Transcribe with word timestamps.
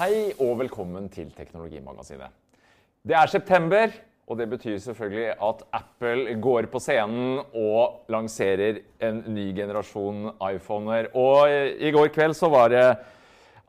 Hei 0.00 0.30
og 0.40 0.54
velkommen 0.56 1.10
til 1.12 1.26
Teknologimagasinet. 1.36 2.32
Det 3.04 3.12
er 3.12 3.28
september, 3.28 3.90
og 4.32 4.38
det 4.38 4.46
betyr 4.48 4.78
selvfølgelig 4.80 5.34
at 5.44 5.60
Apple 5.76 6.38
går 6.40 6.70
på 6.72 6.80
scenen 6.80 7.42
og 7.52 8.06
lanserer 8.08 8.78
en 9.04 9.20
ny 9.28 9.50
generasjon 9.58 10.30
iPhoner. 10.54 11.10
Og 11.12 11.52
i 11.52 11.92
går 11.92 12.08
kveld 12.16 12.32
så 12.38 12.48
var 12.48 12.72
det 12.72 12.86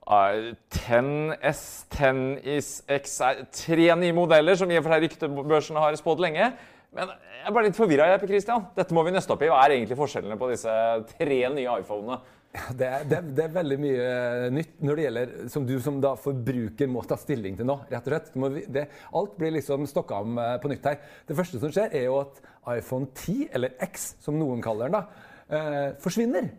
uh, 0.07 0.55
10S, 0.71 1.67
10is 1.99 2.73
X 2.87 3.19
Tre 3.51 3.95
nye 3.99 4.15
modeller 4.15 4.55
som 4.55 4.71
i 4.71 4.79
og 4.79 4.87
for 4.87 4.95
seg 4.95 5.09
ryktebørsen 5.09 5.83
har 5.83 5.99
spådd 5.99 6.23
lenge. 6.29 6.53
Men 6.95 7.11
jeg 7.11 7.43
er 7.43 7.57
bare 7.57 7.67
litt 7.67 7.75
forvirra. 7.75 8.07
Christian. 8.23 8.69
Dette 8.79 8.95
må 8.95 9.03
vi 9.03 9.11
nøste 9.11 9.35
opp 9.35 9.43
i. 9.43 9.51
Hva 9.51 9.65
er 9.65 9.75
egentlig 9.75 9.99
forskjellene 9.99 10.39
på 10.39 10.53
disse 10.55 10.77
tre 11.11 11.47
nye 11.51 11.81
iPhonene? 11.83 12.23
Det 12.51 12.87
er, 12.87 13.03
det, 13.07 13.19
det 13.37 13.43
er, 13.45 13.51
veldig 13.55 13.77
mye 13.79 14.07
nytt 14.51 14.81
når 14.83 14.97
det 14.97 15.03
gjelder 15.05 15.29
som 15.53 15.67
du 15.67 15.77
som 15.83 16.01
da 16.03 16.11
forbruker 16.19 16.89
må 16.91 17.03
ta 17.07 17.15
stilling 17.19 17.55
til 17.55 17.69
nå. 17.69 17.77
rett 17.87 18.07
og 18.09 18.11
slett. 18.11 18.33
Må, 18.35 18.49
det, 18.51 18.87
alt 19.15 19.37
blir 19.39 19.55
liksom 19.55 19.87
stokka 19.87 20.19
om 20.25 20.41
eh, 20.41 20.57
på 20.59 20.71
nytt 20.71 20.89
her. 20.89 20.99
Det 21.29 21.37
første 21.37 21.61
som 21.61 21.71
skjer, 21.71 21.95
er 21.95 22.09
jo 22.09 22.17
at 22.25 22.41
iPhone 22.75 23.07
10, 23.13 23.47
eller 23.55 23.77
X 23.87 24.11
som 24.21 24.35
noen 24.39 24.59
kaller 24.63 24.91
den, 24.91 24.99
da, 24.99 25.31
eh, 25.47 25.87
forsvinner. 26.03 26.51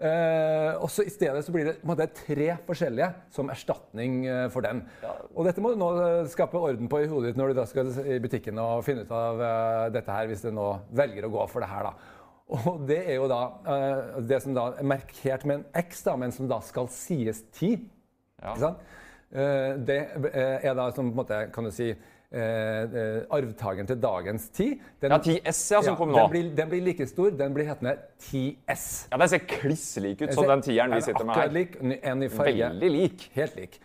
Eh, 0.00 0.78
og 0.80 0.88
så 0.88 1.04
I 1.04 1.10
stedet 1.12 1.42
så 1.44 1.52
blir 1.52 1.66
det 1.68 1.74
måte, 1.84 2.06
tre 2.22 2.54
forskjellige 2.64 3.10
som 3.34 3.50
erstatning 3.52 4.22
eh, 4.24 4.46
for 4.52 4.64
den. 4.64 4.80
Ja. 5.02 5.12
Og 5.34 5.44
Dette 5.44 5.60
må 5.60 5.74
du 5.74 5.80
nå 5.82 5.90
skape 6.32 6.56
orden 6.56 6.88
på 6.88 7.02
i 7.02 7.10
hodet 7.10 7.34
ditt 7.34 7.40
når 7.40 7.52
du 7.52 7.58
da 7.58 7.66
skal 7.68 7.90
i 8.06 8.16
butikken 8.22 8.62
og 8.62 8.86
finne 8.86 9.04
ut 9.04 9.12
av 9.12 9.44
eh, 9.44 9.90
dette 9.98 10.14
her, 10.14 10.30
hvis 10.30 10.46
du 10.46 10.54
nå 10.56 10.70
velger 10.96 11.28
å 11.28 11.32
gå 11.34 11.44
for 11.52 11.60
det 11.60 11.68
her. 11.74 11.90
da. 11.90 12.16
Og 12.50 12.84
det 12.88 13.00
er 13.06 13.18
jo 13.20 13.26
da 13.30 13.40
uh, 13.66 14.20
det 14.26 14.40
som 14.44 14.54
da 14.56 14.70
er 14.78 14.86
markert 14.86 15.46
med 15.48 15.60
en 15.60 15.66
X, 15.84 16.04
da, 16.06 16.16
men 16.18 16.34
som 16.34 16.48
da 16.50 16.60
skal 16.64 16.88
sies 16.92 17.44
10. 17.54 17.76
Ja. 18.40 18.54
Ikke 18.54 18.62
sant? 18.64 18.88
Uh, 19.30 19.76
det 19.86 19.98
eh, 20.32 20.64
er 20.66 20.72
da 20.74 20.88
som 20.90 21.06
på 21.06 21.12
en 21.12 21.18
måte, 21.20 21.36
kan 21.54 21.68
du 21.68 21.70
si 21.74 21.92
uh, 21.92 23.20
arvtakeren 23.30 23.86
til 23.86 24.00
dagens 24.02 24.48
10. 24.48 24.72
Den, 25.04 25.14
ja, 25.14 25.20
10S, 25.20 25.60
ja, 25.76 25.82
som 25.84 25.92
ja, 25.92 25.96
kom 26.00 26.10
nå. 26.10 26.18
Den 26.18 26.34
blir, 26.34 26.50
den 26.58 26.72
blir, 26.72 26.82
like 26.88 27.06
stor. 27.10 27.30
Den 27.38 27.54
blir 27.54 27.70
hetende 27.70 27.94
10S. 28.26 28.88
Ja, 29.12 29.20
Den 29.22 29.32
ser 29.36 29.46
kliss 29.46 29.86
lik 30.02 30.24
ut 30.24 30.34
som 30.34 30.50
den 30.50 30.66
tieren 30.66 30.96
vi 30.96 31.04
sitter 31.06 31.28
med 31.28 31.38
her. 31.38 31.54
Lik, 31.54 31.78
en 31.80 32.26
i 32.26 32.32
farge. 32.32 32.74
Veldig 32.74 32.92
lik. 32.96 33.30
Helt 33.38 33.56
lik. 33.62 33.80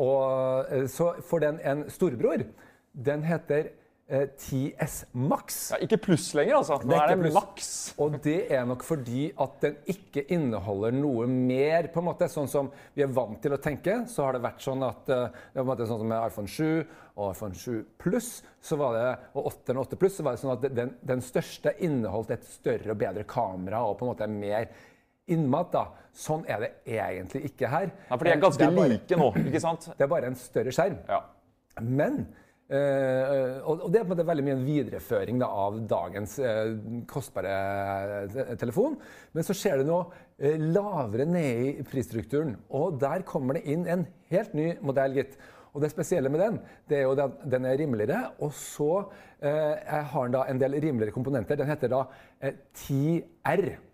og 0.00 0.88
så 0.88 1.10
får 1.28 1.42
den 1.42 1.58
en 1.72 1.82
storebror. 1.92 2.46
Den 2.94 3.26
heter 3.26 3.68
10S 4.10 4.96
eh, 5.04 5.10
Max. 5.30 5.60
Ja, 5.74 5.80
ikke 5.86 6.00
pluss 6.08 6.28
lenger, 6.34 6.58
altså. 6.60 6.80
Nå 6.82 6.90
det 6.90 6.98
er, 6.98 7.12
er 7.14 7.22
det 7.22 7.32
Max. 7.34 7.68
Og 8.02 8.16
det 8.24 8.38
er 8.50 8.64
nok 8.68 8.82
fordi 8.86 9.28
at 9.40 9.60
den 9.62 9.76
ikke 9.94 10.24
inneholder 10.34 10.96
noe 10.96 11.28
mer, 11.30 11.90
på 11.94 12.02
en 12.02 12.08
måte. 12.10 12.30
Sånn 12.30 12.50
som 12.50 12.72
vi 12.96 13.06
er 13.06 13.12
vant 13.14 13.38
til 13.42 13.54
å 13.54 13.60
tenke, 13.62 14.02
så 14.10 14.26
har 14.26 14.36
det 14.36 14.44
vært 14.44 14.66
sånn 14.66 14.82
at 14.86 15.06
på 15.06 15.20
det 15.54 15.68
måte 15.68 15.86
sånn 15.88 16.02
som 16.02 16.10
med 16.10 16.26
iPhone 16.26 16.50
7 16.50 16.66
og 17.20 17.32
iPhone 17.34 17.56
7 17.56 17.80
Pluss 18.00 18.30
og 18.72 18.84
8 19.44 19.74
og 19.74 19.82
8 19.84 19.98
Pluss, 20.00 20.18
så 20.18 20.26
var 20.26 20.36
det 20.36 20.42
sånn 20.42 20.54
at 20.54 20.66
den, 20.76 20.94
den, 21.06 21.24
største 21.24 21.74
inneholdt 21.84 22.32
et 22.34 22.46
større 22.48 22.94
og 22.94 23.00
bedre 23.00 23.26
kamera 23.28 23.82
og 23.86 23.98
på 23.98 24.06
en 24.06 24.12
måte 24.12 24.30
mer 24.30 24.70
innmat. 25.30 25.72
da. 25.74 25.84
Sånn 26.16 26.44
er 26.50 26.64
det 26.64 26.70
egentlig 26.90 27.44
ikke 27.52 27.70
her. 27.70 27.90
Ja, 28.08 28.16
For 28.16 28.26
de 28.26 28.34
er 28.34 28.42
ganske 28.42 28.66
er 28.66 28.76
bare, 28.76 28.94
like 28.96 29.18
nå, 29.20 29.32
ikke 29.46 29.62
sant? 29.62 29.90
Det 29.96 30.06
er 30.06 30.12
bare 30.12 30.30
en 30.32 30.38
større 30.38 30.74
skjerm. 30.74 30.98
Ja. 31.10 31.20
Men 31.80 32.24
og, 32.70 33.86
det 33.90 33.98
er 33.98 34.04
på 34.04 34.12
en 34.12 34.12
måte 34.12 34.26
veldig 34.28 34.44
mye 34.46 34.54
en 34.54 34.66
videreføring 34.66 35.40
da, 35.42 35.48
av 35.50 35.78
dagens 35.90 36.36
uh, 36.38 36.76
kostbare 37.10 37.54
uh, 38.30 38.52
telefon. 38.60 38.94
Men 39.34 39.46
så 39.46 39.56
skjer 39.58 39.80
det 39.80 39.88
noe 39.88 40.06
lavere 40.70 41.26
nede 41.26 41.72
i 41.80 41.86
prisstrukturen. 41.88 42.54
Og 42.70 43.00
der 43.02 43.26
kommer 43.26 43.58
det 43.58 43.66
inn 43.70 43.88
en 43.90 44.06
helt 44.30 44.54
ny 44.54 44.70
modell, 44.86 45.18
gitt. 45.18 45.34
Og 45.74 45.82
det 45.82 45.92
spesielle 45.92 46.30
med 46.30 46.42
den 46.42 46.56
det 46.90 46.98
er 46.98 47.04
jo 47.06 47.18
at 47.18 47.42
den 47.50 47.66
er 47.68 47.78
rimeligere. 47.78 48.22
Og 48.42 48.54
så 48.54 49.04
har 49.40 50.24
den 50.24 50.34
da 50.34 50.46
en 50.50 50.62
del 50.62 50.74
rimeligere 50.82 51.14
komponenter. 51.14 51.58
Den 51.60 51.70
heter 51.70 51.92
da 51.92 52.02
10R. 52.42 53.89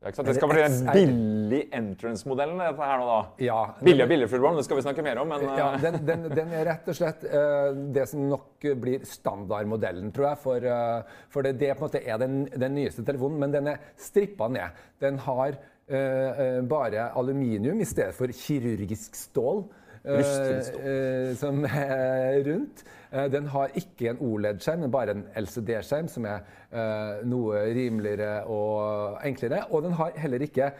Det 0.00 0.32
skal 0.32 0.48
bli 0.48 0.62
den 0.64 0.86
billig 0.94 1.58
entrance-modellen 1.76 2.56
dette 2.62 2.86
her 2.88 3.00
nå, 3.02 3.08
da. 3.08 3.16
Ja, 3.44 3.56
billig 3.84 4.06
og 4.06 4.08
billig 4.08 4.28
fullborn, 4.32 4.56
det 4.56 4.62
skal 4.64 4.78
vi 4.78 4.84
snakke 4.86 5.02
mer 5.04 5.18
om, 5.20 5.28
men 5.28 5.42
ja, 5.58 5.66
den, 5.82 5.98
den, 6.08 6.22
den, 6.32 6.54
er 6.56 6.64
rett 6.70 6.86
og 6.88 6.96
slett 6.96 7.26
uh, 7.28 7.76
det 7.92 8.06
som 8.08 8.22
nok 8.30 8.64
blir 8.80 9.04
standardmodellen, 9.04 10.08
tror 10.16 10.30
jeg. 10.30 10.40
For, 10.46 10.68
uh, 10.72 11.26
for 11.28 11.44
det, 11.44 11.52
det, 11.60 11.74
på 11.74 11.84
en 11.84 11.90
måte 11.90 12.00
er 12.00 12.22
den, 12.22 12.38
den, 12.48 12.78
nyeste 12.78 13.04
telefonen, 13.04 13.42
men 13.44 13.52
den 13.52 13.68
er 13.74 13.84
strippa 14.00 14.48
ned. 14.48 14.80
Den 15.04 15.20
har 15.26 15.60
uh, 15.60 16.40
bare 16.72 17.10
aluminium 17.20 17.84
i 17.84 17.90
stedet 17.92 18.16
for 18.16 18.32
kirurgisk 18.40 19.20
stål. 19.20 19.66
Uh, 20.00 21.34
som 21.36 21.64
er 21.64 22.40
rundt. 22.46 22.84
Uh, 23.12 23.26
den 23.32 23.48
har 23.52 23.74
ikke 23.76 24.10
en 24.10 24.20
OLED-skjerm, 24.24 24.86
men 24.86 24.92
bare 24.92 25.12
en 25.12 25.26
LCD-skjerm, 25.36 26.08
som 26.08 26.24
er 26.24 26.46
uh, 26.72 27.20
noe 27.28 27.66
rimeligere 27.76 28.46
og 28.48 29.20
enklere. 29.28 29.66
Og 29.70 29.84
den 29.84 29.98
har 29.98 30.16
heller 30.16 30.46
ikke 30.46 30.70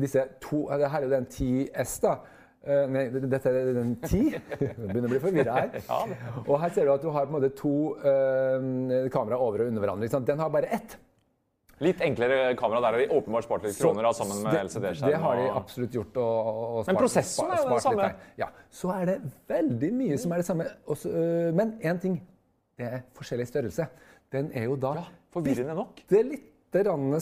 disse 0.00 0.22
to 0.40 0.62
Her 0.72 0.84
er 0.88 1.02
jo 1.04 1.10
den 1.12 1.26
10S, 1.28 1.98
da. 2.00 2.14
nei, 2.88 3.02
dette 3.12 3.50
er 3.50 3.72
den 3.76 3.94
10. 4.00 4.38
begynner 4.88 5.08
å 5.08 5.12
bli 5.12 5.20
forvirra 5.20 5.58
her. 5.58 5.76
Og 6.46 6.56
her 6.60 6.72
ser 6.74 6.88
du 6.88 6.94
at 6.94 7.04
du 7.04 7.10
har 7.12 7.28
på 7.28 7.32
en 7.32 7.36
måte 7.36 7.52
to 7.56 7.74
kameraer 8.00 9.36
over 9.36 9.64
og 9.64 9.72
under 9.72 9.84
hverandre. 9.84 10.20
Den 10.32 10.40
har 10.40 10.52
bare 10.52 10.72
ett. 10.76 10.96
Litt 11.80 12.00
enklere 12.04 12.54
kamera. 12.60 12.80
Der 12.84 12.92
har 12.92 12.98
de 13.00 13.16
åpenbart 13.16 13.46
spart 13.46 13.62
litt 13.64 13.78
kroner 13.80 14.04
da, 14.04 14.12
sammen 14.12 14.42
med 14.44 14.56
LCD-skjerm. 14.66 15.12
Det 15.14 15.20
har 15.22 15.38
de 15.38 15.44
absolutt 15.56 15.94
gjort. 15.96 16.18
Og, 16.20 16.48
og 16.50 16.82
spart, 16.84 16.90
men 16.90 16.98
prosessen 17.00 17.52
er 17.54 17.62
jo 17.62 17.68
det 17.70 17.82
samme. 17.84 18.08
Ja, 18.40 18.48
Så 18.80 18.90
er 18.92 19.06
det 19.08 19.14
veldig 19.48 19.90
mye 19.96 20.18
som 20.20 20.34
er 20.34 20.42
det 20.42 20.46
samme. 20.48 20.66
Også, 20.92 21.08
øh, 21.08 21.54
men 21.56 21.78
én 21.80 22.00
ting. 22.02 22.18
Det 22.76 22.84
er 22.84 23.00
forskjellig 23.16 23.46
størrelse. 23.48 23.86
Den 24.32 24.50
er 24.54 24.68
jo 24.68 24.76
da 24.80 24.92
ja, 24.98 25.04
Forvirrende 25.32 25.74
nok. 25.78 26.02
Det 26.10 26.20
er 26.20 26.28
litt 26.28 26.46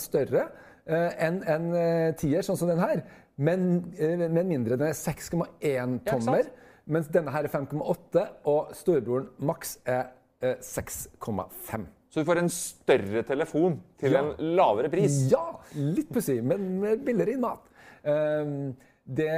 større 0.02 0.42
øh, 0.86 1.10
enn 1.24 1.38
en 1.48 1.68
uh, 1.72 2.14
tier, 2.18 2.42
sånn 2.42 2.58
som 2.58 2.68
den 2.68 2.82
her. 2.82 3.04
Men, 3.38 3.94
øh, 3.94 4.24
men 4.26 4.48
mindre. 4.50 4.76
Den 4.76 4.90
er 4.90 4.98
6,1 4.98 6.00
tommer. 6.08 6.42
Ja, 6.42 6.82
mens 6.86 7.06
denne 7.14 7.30
her 7.30 7.46
er 7.46 7.52
5,8, 7.52 8.26
og 8.48 8.74
storebroren 8.74 9.30
Max 9.38 9.76
er 9.86 10.10
6,5. 10.42 11.86
Så 12.18 12.24
du 12.24 12.26
får 12.26 12.40
en 12.40 12.50
større 12.50 13.20
telefon 13.22 13.76
til 14.02 14.16
ja. 14.16 14.24
en 14.24 14.54
lavere 14.58 14.90
pris? 14.90 15.20
Ja, 15.30 15.44
litt 15.78 16.08
pussig, 16.10 16.40
men 16.42 16.64
med 16.82 17.04
billigere 17.06 17.36
innmat. 17.36 17.68
Um, 18.02 18.72
det 19.06 19.28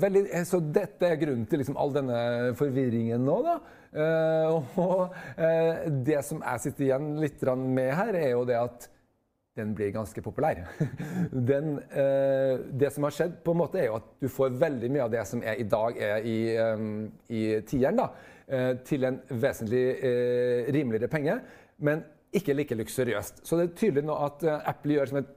veldig, 0.00 0.22
så 0.48 0.58
dette 0.64 1.04
er 1.04 1.18
grunnen 1.20 1.44
til 1.46 1.60
liksom 1.60 1.76
all 1.76 1.92
denne 1.92 2.20
forvirringen 2.56 3.28
nå, 3.28 3.34
da. 3.44 3.58
Uh, 3.92 4.70
og 4.80 5.02
uh, 5.36 5.84
det 6.04 6.22
som 6.24 6.40
jeg 6.40 6.64
sitter 6.64 6.86
igjen 6.88 7.10
litt 7.20 7.44
med 7.60 7.92
her, 8.00 8.16
er 8.16 8.32
jo 8.32 8.46
det 8.48 8.56
at 8.56 8.88
den 9.60 9.76
blir 9.76 9.92
ganske 9.92 10.22
populær. 10.24 10.64
Den, 11.50 11.76
uh, 11.92 12.64
det 12.72 12.92
som 12.94 13.04
har 13.04 13.12
skjedd, 13.12 13.38
på 13.44 13.52
en 13.52 13.60
måte 13.60 13.82
er 13.82 13.90
jo 13.90 14.00
at 14.00 14.08
du 14.22 14.28
får 14.32 14.56
veldig 14.56 14.90
mye 14.96 15.04
av 15.04 15.12
det 15.12 15.28
som 15.28 15.44
er 15.44 15.60
i 15.60 15.68
dag 15.68 16.00
er 16.08 16.24
i, 16.24 16.38
um, 16.56 17.08
i 17.28 17.44
tieren, 17.68 18.00
da, 18.00 18.10
til 18.88 19.02
en 19.04 19.18
vesentlig 19.28 19.82
rimeligere 20.72 21.10
penge 21.12 21.34
men 21.78 22.04
ikke 22.34 22.56
like 22.56 22.76
luksuriøst. 22.76 23.42
Så 23.46 23.58
det 23.58 23.68
er 23.68 23.76
tydelig 23.78 24.06
nå 24.08 24.16
at 24.26 24.44
eh, 24.44 24.70
Apple 24.70 24.98
gjør 24.98 25.12
som 25.12 25.20
et 25.22 25.34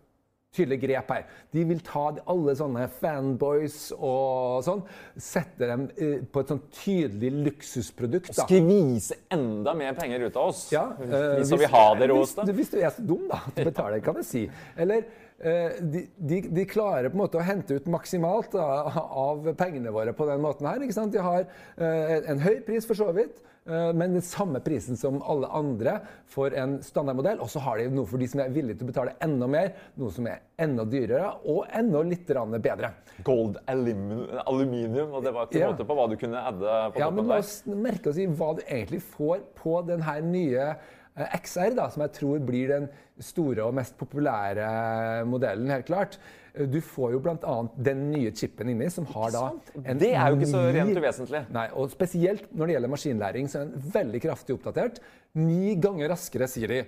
tydelig 0.51 0.81
grep 0.81 1.11
her. 1.13 1.27
De 1.55 1.63
vil 1.69 1.79
ta 1.85 2.03
alle 2.33 2.53
sånne 2.59 2.87
fanboys 2.99 3.77
og 3.95 4.59
sånn, 4.65 4.81
sette 5.15 5.69
dem 5.69 5.85
eh, 5.95 6.17
på 6.27 6.43
et 6.43 6.51
sånn 6.51 6.61
tydelig 6.75 7.31
luksusprodukt. 7.47 8.33
Da. 8.35 8.47
Skvise 8.49 9.21
enda 9.31 9.75
mer 9.77 9.95
penger 9.95 10.27
ut 10.27 10.35
av 10.35 10.51
oss. 10.51 10.65
Ja, 10.73 10.89
øh, 10.99 11.37
hvis, 11.39 11.55
vi 11.55 11.71
har 11.71 11.95
det 11.99 12.11
råd. 12.11 12.35
Hvis, 12.43 12.55
hvis, 12.59 12.73
du 12.73 12.81
er 12.81 12.91
så 12.97 13.05
dum 13.13 13.23
da, 13.31 13.39
at 13.47 13.55
du 13.55 13.63
betaler, 13.71 14.03
kan 14.03 14.19
jeg 14.19 14.27
si. 14.27 14.43
Eller 14.75 15.07
de, 15.41 16.03
de, 16.15 16.41
de, 16.53 16.65
klarer 16.69 17.09
på 17.09 17.17
en 17.17 17.23
måte 17.23 17.39
å 17.39 17.45
hente 17.45 17.77
ut 17.79 17.87
maksimalt 17.89 18.53
da, 18.53 18.65
av 18.93 19.47
pengene 19.57 19.93
våre 19.93 20.13
på 20.13 20.27
den 20.29 20.43
måten 20.43 20.67
her. 20.69 20.81
De 20.81 21.23
har 21.25 21.47
eh, 21.77 22.17
en 22.29 22.43
høy 22.43 22.59
pris, 22.67 22.85
for 22.85 22.97
så 22.97 23.09
vidt. 23.15 23.41
Eh, 23.65 23.93
men 23.93 24.13
den 24.13 24.21
samme 24.21 24.59
prisen 24.59 24.97
som 24.97 25.19
alle 25.21 25.47
andre 25.53 25.99
for 26.29 26.53
en 26.57 26.79
standardmodell. 26.83 27.41
Og 27.43 27.49
så 27.49 27.61
har 27.61 27.77
de 27.77 27.89
noe 27.93 28.09
for 28.09 28.21
de 28.21 28.29
som 28.29 28.41
er 28.41 28.53
villige 28.53 28.79
til 28.79 28.87
å 28.87 28.91
betale 28.91 29.13
enda 29.21 29.49
mer, 29.51 29.73
noe 30.01 30.13
som 30.13 30.29
er 30.29 30.41
enda 30.61 30.85
dyrere 30.89 31.29
og 31.49 31.67
enda 31.77 32.01
litt 32.05 32.31
bedre. 32.61 32.93
Gold 33.25 33.59
aluminium, 33.67 35.13
og 35.13 35.25
det 35.25 35.33
var 35.35 35.49
ikke 35.49 35.61
ja. 35.61 35.69
måte 35.69 35.85
på 35.85 35.97
hva 35.97 36.07
du 36.09 36.17
kunne 36.21 36.41
adde 36.41 36.79
på 36.95 37.03
ja, 37.03 37.09
toppen 37.09 37.21
der. 37.21 37.29
La 37.35 37.43
oss 37.43 37.53
merke 37.67 38.09
oss 38.09 38.17
i 38.21 38.25
hva 38.25 38.55
du 38.57 38.63
egentlig 38.65 39.03
får 39.13 39.45
på 39.61 39.77
denne 39.85 40.17
nye 40.25 40.65
eh, 40.71 40.89
XR, 41.15 41.73
da, 41.75 41.89
som 41.91 42.05
jeg 42.05 42.13
tror 42.15 42.43
blir 42.47 42.71
den 42.71 42.85
store 43.21 43.65
og 43.65 43.75
mest 43.75 43.97
populære 43.99 45.25
modellen, 45.27 45.69
helt 45.73 45.89
klart. 45.89 46.17
Du 46.51 46.79
får 46.83 47.13
jo 47.13 47.19
bl.a. 47.23 47.55
den 47.79 48.03
nye 48.11 48.31
chipen 48.35 48.71
inni, 48.73 48.89
som 48.91 49.05
har 49.13 49.31
da 49.31 49.43
en 49.85 49.99
Det 49.99 50.11
er 50.11 50.31
jo 50.31 50.39
ikke 50.39 50.49
så 50.51 50.63
rent 50.75 50.99
uvesentlig. 50.99 51.43
Nei, 51.55 51.67
og 51.79 51.91
Spesielt 51.93 52.49
når 52.51 52.67
det 52.67 52.75
gjelder 52.75 52.91
maskinlæring, 52.91 53.47
så 53.51 53.61
er 53.61 53.69
den 53.69 53.93
veldig 53.93 54.21
kraftig 54.25 54.57
oppdatert. 54.57 54.99
Ni 55.39 55.77
ganger 55.79 56.11
raskere, 56.11 56.49
sier 56.51 56.71
de. 56.71 56.81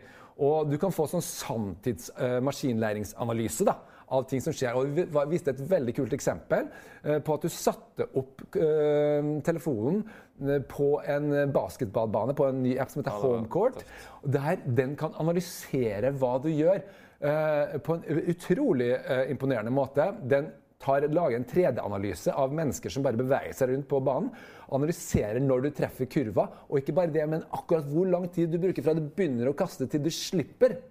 Og 0.43 0.71
du 0.71 0.75
kan 0.81 0.91
få 0.91 1.05
sånn 1.11 1.23
sanntids 1.23 2.09
uh, 2.17 2.39
maskinlæringsanalyse 2.43 3.67
da, 3.69 3.77
av 4.13 4.27
ting 4.29 4.41
som 4.43 4.55
skjer. 4.55 4.77
Og 4.77 4.93
Vi 4.95 5.05
viste 5.31 5.53
et 5.53 5.61
veldig 5.73 5.95
kult 5.97 6.15
eksempel 6.15 6.67
eh, 7.03 7.19
på 7.23 7.37
at 7.37 7.45
du 7.45 7.51
satte 7.53 8.09
opp 8.19 8.43
eh, 8.55 9.29
telefonen 9.45 10.01
eh, 10.41 10.59
på 10.69 10.89
en 11.15 11.29
basketballbane 11.53 12.35
på 12.37 12.49
en 12.49 12.61
ny 12.65 12.77
app 12.81 12.93
som 12.93 13.03
heter 13.03 13.23
Homecourt. 13.23 13.83
Der 14.23 14.61
den 14.65 14.97
kan 14.99 15.15
analysere 15.21 16.13
hva 16.17 16.37
du 16.43 16.51
gjør 16.53 16.85
på 17.23 17.93
en 17.95 18.01
utrolig 18.27 18.89
imponerende 19.31 19.71
måte. 19.71 20.09
Den 20.27 20.49
tar, 20.83 21.05
lager 21.07 21.37
en 21.37 21.45
3D-analyse 21.47 22.33
av 22.35 22.51
mennesker 22.55 22.91
som 22.91 23.05
bare 23.05 23.19
beveger 23.19 23.55
seg 23.55 23.71
rundt 23.71 23.87
på 23.87 24.01
banen. 24.03 24.31
Analyserer 24.75 25.39
når 25.43 25.63
du 25.63 25.69
treffer 25.77 26.09
kurva, 26.11 26.49
og 26.67 26.81
ikke 26.81 26.95
bare 26.97 27.13
det, 27.13 27.23
men 27.31 27.45
akkurat 27.55 27.87
hvor 27.87 28.09
lang 28.09 28.27
tid 28.33 28.51
du 28.51 28.59
bruker 28.59 28.85
fra 28.85 28.95
du 28.97 29.05
begynner 29.05 29.51
å 29.51 29.55
kaste 29.57 29.87
til 29.87 30.03
du 30.03 30.11
slipper. 30.13 30.81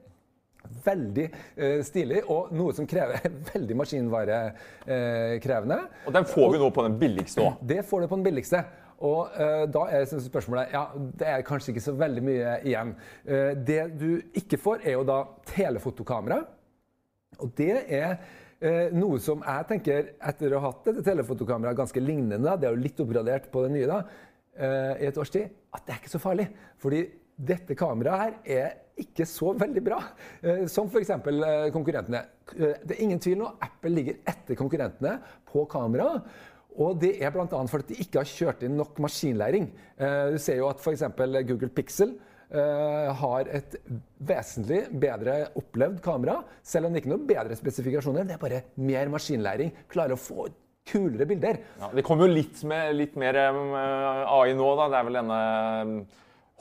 Veldig 0.83 1.27
uh, 1.31 1.81
stilig, 1.87 2.23
og 2.31 2.53
noe 2.57 2.75
som 2.77 2.87
krever 2.89 3.23
veldig 3.53 3.79
maskinvarekrevende. 3.81 5.79
Og 6.07 6.15
den 6.17 6.29
får 6.29 6.55
vi 6.55 6.63
nå 6.63 6.71
på 6.75 6.87
den 6.87 6.99
billigste 7.01 7.45
òg. 7.45 7.61
Det 7.73 7.83
får 7.89 8.05
du 8.05 8.11
på 8.11 8.19
den 8.21 8.27
billigste. 8.27 8.63
Og 9.03 9.35
uh, 9.35 9.65
da 9.75 9.87
er 9.91 10.05
liksom 10.05 10.23
spørsmålet 10.23 10.75
Ja, 10.75 10.85
det 11.19 11.29
er 11.29 11.47
kanskje 11.47 11.73
ikke 11.75 11.87
så 11.89 11.97
veldig 11.99 12.23
mye 12.27 12.55
igjen. 12.63 12.95
Eh, 13.27 13.53
det 13.59 13.83
du 13.99 14.23
ikke 14.39 14.61
får, 14.61 14.85
er 14.87 14.95
jo 14.95 15.07
da 15.09 15.25
telefotokamera. 15.55 16.43
Og 17.43 17.51
det 17.59 17.75
er 17.89 18.17
noe 18.95 19.17
som 19.19 19.41
jeg 19.43 19.67
tenker, 19.67 20.13
etter 20.23 20.53
å 20.55 20.61
ha 20.63 20.69
hatt 20.69 20.85
dette 20.87 21.03
telefotokameraet 21.03 21.81
ganske 21.81 21.99
lignende, 21.99 22.53
det 22.63 22.69
er 22.69 22.77
jo 22.77 22.79
litt 22.85 23.01
oppgradert 23.03 23.49
på 23.51 23.65
det 23.65 23.73
nye 23.75 23.89
da, 23.91 23.97
i 25.03 25.09
et 25.09 25.19
års 25.19 25.33
tid, 25.35 25.49
at 25.75 25.83
det 25.83 25.97
er 25.97 25.99
ikke 25.99 26.13
så 26.13 26.21
farlig. 26.23 26.47
Fordi 26.79 27.01
dette 27.43 27.77
kameraet 27.79 28.23
her 28.47 28.63
er 28.63 28.79
ikke 29.03 29.27
så 29.29 29.53
veldig 29.59 29.83
bra. 29.85 29.99
Eh, 30.43 30.65
som 30.71 30.91
f.eks. 30.91 31.13
Eh, 31.13 31.69
konkurrentene. 31.75 32.25
Eh, 32.55 32.81
det 32.85 32.97
er 32.97 33.05
ingen 33.05 33.23
tvil 33.23 33.41
nå, 33.41 33.53
Apple 33.63 33.93
ligger 33.95 34.19
etter 34.29 34.59
konkurrentene 34.59 35.17
på 35.49 35.65
kamera. 35.71 36.17
Og 36.83 36.97
det 37.01 37.17
er 37.21 37.33
bl.a. 37.35 37.47
fordi 37.69 37.93
de 37.93 38.05
ikke 38.05 38.23
har 38.23 38.29
kjørt 38.29 38.63
inn 38.65 38.79
nok 38.79 38.97
maskinlæring. 39.05 39.67
Du 40.33 40.39
ser 40.41 40.57
jo 40.57 40.71
at 40.71 40.81
f.eks. 40.81 41.03
Google 41.45 41.69
Pixel 41.69 42.15
har 43.21 43.51
et 43.53 43.77
vesentlig 44.25 44.79
bedre 45.03 45.35
opplevd 45.61 46.01
kamera, 46.05 46.39
selv 46.65 46.89
om 46.89 46.97
det 46.97 47.03
ikke 47.03 47.11
er 47.11 47.13
noe 47.13 47.29
bedre 47.29 47.59
spesifikasjoner. 47.61 48.25
Det 48.25 48.39
er 48.39 48.41
bare 48.41 48.63
mer 48.89 49.13
maskinlæring. 49.13 49.75
Klarer 49.93 50.17
å 50.17 50.23
få 50.23 50.49
kulere 50.89 51.29
bilder. 51.29 51.61
Ja, 51.85 51.93
det 51.93 52.07
kommer 52.09 52.25
jo 52.25 52.39
litt, 52.41 52.65
med, 52.65 52.97
litt 52.97 53.21
mer 53.21 53.37
AI 53.37 54.57
nå, 54.57 54.73
da. 54.81 54.89
Det 54.89 55.03
er 55.03 55.11
vel 55.11 55.21
denne 55.21 55.43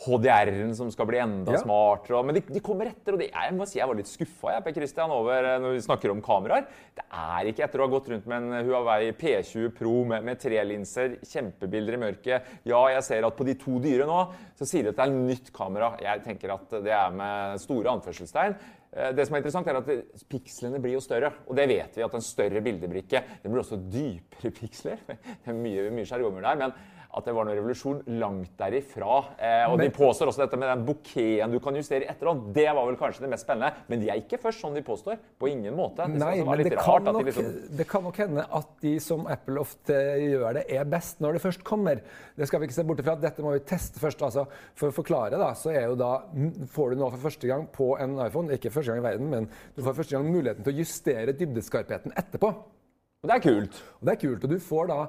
HDR-en 0.01 0.71
som 0.75 0.89
skal 0.91 1.05
bli 1.05 1.19
enda 1.21 1.51
Ja. 1.53 1.59
smartere. 1.61 2.17
og- 2.17 2.25
Men 2.25 2.35
de, 2.35 2.41
de 2.41 2.59
kommer 2.59 2.87
etter, 2.87 3.13
og 3.13 3.19
de, 3.19 3.27
jeg 3.29 3.53
må 3.53 3.67
si 3.67 3.77
jeg 3.79 3.87
var 3.87 3.95
litt 3.95 4.07
skuffa 4.09 4.53
jeg, 4.55 4.63
Per 4.63 4.73
Christian, 4.73 5.11
over 5.11 5.43
eh, 5.45 5.59
når 5.59 5.73
vi 5.75 5.81
snakker 5.85 6.11
om 6.11 6.21
kameraer. 6.21 6.65
Det 6.95 7.03
er 7.11 7.45
ikke 7.51 7.63
etter 7.67 7.79
å 7.79 7.87
ha 7.87 7.91
gått 7.99 8.09
rundt 8.09 8.25
med 8.25 8.41
en 8.41 8.65
Huawei 8.65 9.11
P20 9.13 9.69
Pro 9.75 10.03
med, 10.05 10.23
med 10.23 10.39
tre 10.39 10.63
linser, 10.65 11.17
kjempebilder 11.21 11.93
i 11.93 12.01
mørket. 12.01 12.41
Ja, 12.65 12.87
jeg 12.87 13.03
ser 13.03 13.25
at 13.25 13.37
på 13.37 13.45
de 13.45 13.53
to 13.55 13.79
dyre 13.79 14.05
nå, 14.09 14.33
så 14.57 14.65
sier 14.65 14.83
de 14.83 14.89
at 14.89 14.95
det 14.95 15.05
er 15.05 15.11
nytt 15.15 15.51
kamera. 15.53 15.95
Jeg 16.01 16.23
tenker 16.23 16.53
at 16.53 16.69
det 16.83 16.91
er 16.91 17.11
med 17.11 17.59
store 17.61 17.93
anførselstegn. 17.93 18.55
Eh, 18.93 19.11
Det 19.13 19.25
som 19.27 19.35
er 19.35 19.39
interessant 19.41 19.67
er 19.67 19.77
at 19.77 19.85
Pikslene 20.27 20.81
blir 20.81 20.93
jo 20.97 20.99
større, 20.99 21.31
og 21.47 21.55
det 21.55 21.67
vet 21.69 21.95
vi 21.95 22.03
at 22.03 22.13
en 22.13 22.21
større 22.25 22.59
bildebrikke 22.61 23.21
det 23.41 23.45
blir 23.51 23.61
også 23.61 23.77
dypere 23.89 24.51
piksler. 24.59 24.97
Det 25.07 25.47
er 25.47 25.53
mye, 25.53 25.89
mye 25.91 26.05
sjargomer 26.09 26.41
der, 26.41 26.55
men 26.57 26.73
at 27.13 27.25
det 27.27 27.33
var 27.35 27.47
noen 27.47 27.57
revolusjon 27.59 28.01
langt 28.21 28.53
derifra. 28.59 29.17
Eh, 29.37 29.65
og 29.71 29.77
Men- 29.77 29.89
de 29.89 29.95
påstår 29.97 30.27
også 30.31 30.45
dette 30.45 30.57
med 30.57 30.69
den 30.69 30.85
bouqueten 30.85 31.51
du 31.51 31.59
kan 31.59 31.75
justere 31.75 32.05
i 32.05 32.07
etterhånd. 32.07 32.53
Det 32.53 32.67
var 32.73 32.85
vel 32.85 32.95
kanskje 32.95 33.21
det 33.21 33.29
mest 33.29 33.45
spennende, 33.45 33.73
men 33.89 33.99
de 33.99 34.09
er 34.09 34.21
ikke 34.21 34.39
først 34.39 34.61
sånn 34.61 34.73
de 34.73 34.81
påstår. 34.81 35.17
På 35.39 35.49
ingen 35.49 35.75
måte. 35.75 36.07
Det 36.07 36.19
Nei, 36.19 36.43
men 36.43 36.63
kan, 36.77 37.03
de 37.03 37.11
nok, 37.11 37.25
liksom 37.25 37.77
det 37.77 37.87
kan 37.87 38.03
nok 38.03 38.15
hende 38.15 38.45
at 38.51 38.67
de 38.81 38.99
som 38.99 39.27
Apple 39.27 39.59
ofte 39.59 39.93
gjør 39.93 40.53
det, 40.53 40.65
er 40.71 40.85
best 40.85 41.19
når 41.19 41.33
det 41.33 41.41
først 41.41 41.63
kommer. 41.63 42.01
Det 42.37 42.47
skal 42.47 42.59
vi 42.59 42.67
ikke 42.67 42.79
se 42.79 42.83
bort 42.83 42.99
ifra. 42.99 43.19
Dette 43.19 43.39
må 43.43 43.51
vi 43.53 43.59
teste 43.59 43.99
først. 43.99 44.21
Altså, 44.21 44.47
for 44.75 44.89
å 44.89 44.93
forklare, 44.93 45.37
da, 45.37 45.51
så 45.53 45.71
er 45.75 45.87
jo 45.89 45.95
da, 45.95 46.21
får 46.71 46.91
du 46.91 46.95
nå 46.95 47.11
for 47.11 47.29
første 47.29 47.47
gang 47.47 47.67
på 47.67 47.99
en 47.99 48.19
iPhone, 48.25 48.49
ikke 48.55 48.71
første 48.71 48.93
gang 48.93 49.03
i 49.03 49.09
verden, 49.09 49.29
men 49.29 49.49
du 49.75 49.81
får 49.81 49.95
første 49.95 50.15
gang 50.15 50.31
muligheten 50.31 50.63
til 50.63 50.73
å 50.73 50.77
justere 50.77 51.33
dybdeskarpheten 51.33 52.13
etterpå. 52.15 52.55
Og 53.21 53.29
det 53.29 53.35
er 53.35 53.43
kult. 53.43 53.81
Og 54.01 54.07
det 54.07 54.15
er 54.15 54.21
kult, 54.23 54.45
og 54.47 54.49
Du 54.49 54.57
får 54.57 54.87
da 54.89 54.99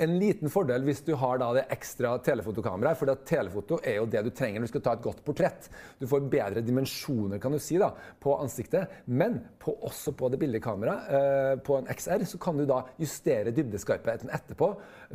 en 0.00 0.14
liten 0.20 0.48
fordel 0.52 0.84
hvis 0.84 1.02
du 1.04 1.12
har 1.20 1.38
da 1.40 1.50
det 1.56 1.66
ekstra 1.72 2.14
telefotokameraet. 2.24 2.96
For 2.96 3.12
telefoto 3.28 3.76
er 3.84 3.98
jo 3.98 4.06
det 4.08 4.22
du 4.24 4.30
trenger 4.32 4.60
når 4.60 4.68
du 4.68 4.72
skal 4.72 4.84
ta 4.86 4.94
et 4.96 5.04
godt 5.04 5.20
portrett. 5.24 5.68
Du 6.00 6.06
får 6.08 6.24
bedre 6.32 6.62
dimensjoner 6.64 7.40
kan 7.40 7.52
du 7.52 7.60
si 7.60 7.76
da, 7.80 7.90
på 8.20 8.34
ansiktet. 8.40 8.92
Men 9.04 9.38
på, 9.60 9.74
også 9.84 10.14
på 10.16 10.30
det 10.32 10.40
billige 10.40 10.64
kameraet, 10.64 11.10
eh, 11.16 11.52
på 11.64 11.76
en 11.76 11.88
XR, 11.92 12.24
så 12.28 12.40
kan 12.40 12.56
du 12.56 12.64
da 12.68 12.80
justere 13.00 13.52
dybdeskarpheten 13.56 14.32
etterpå. 14.32 14.70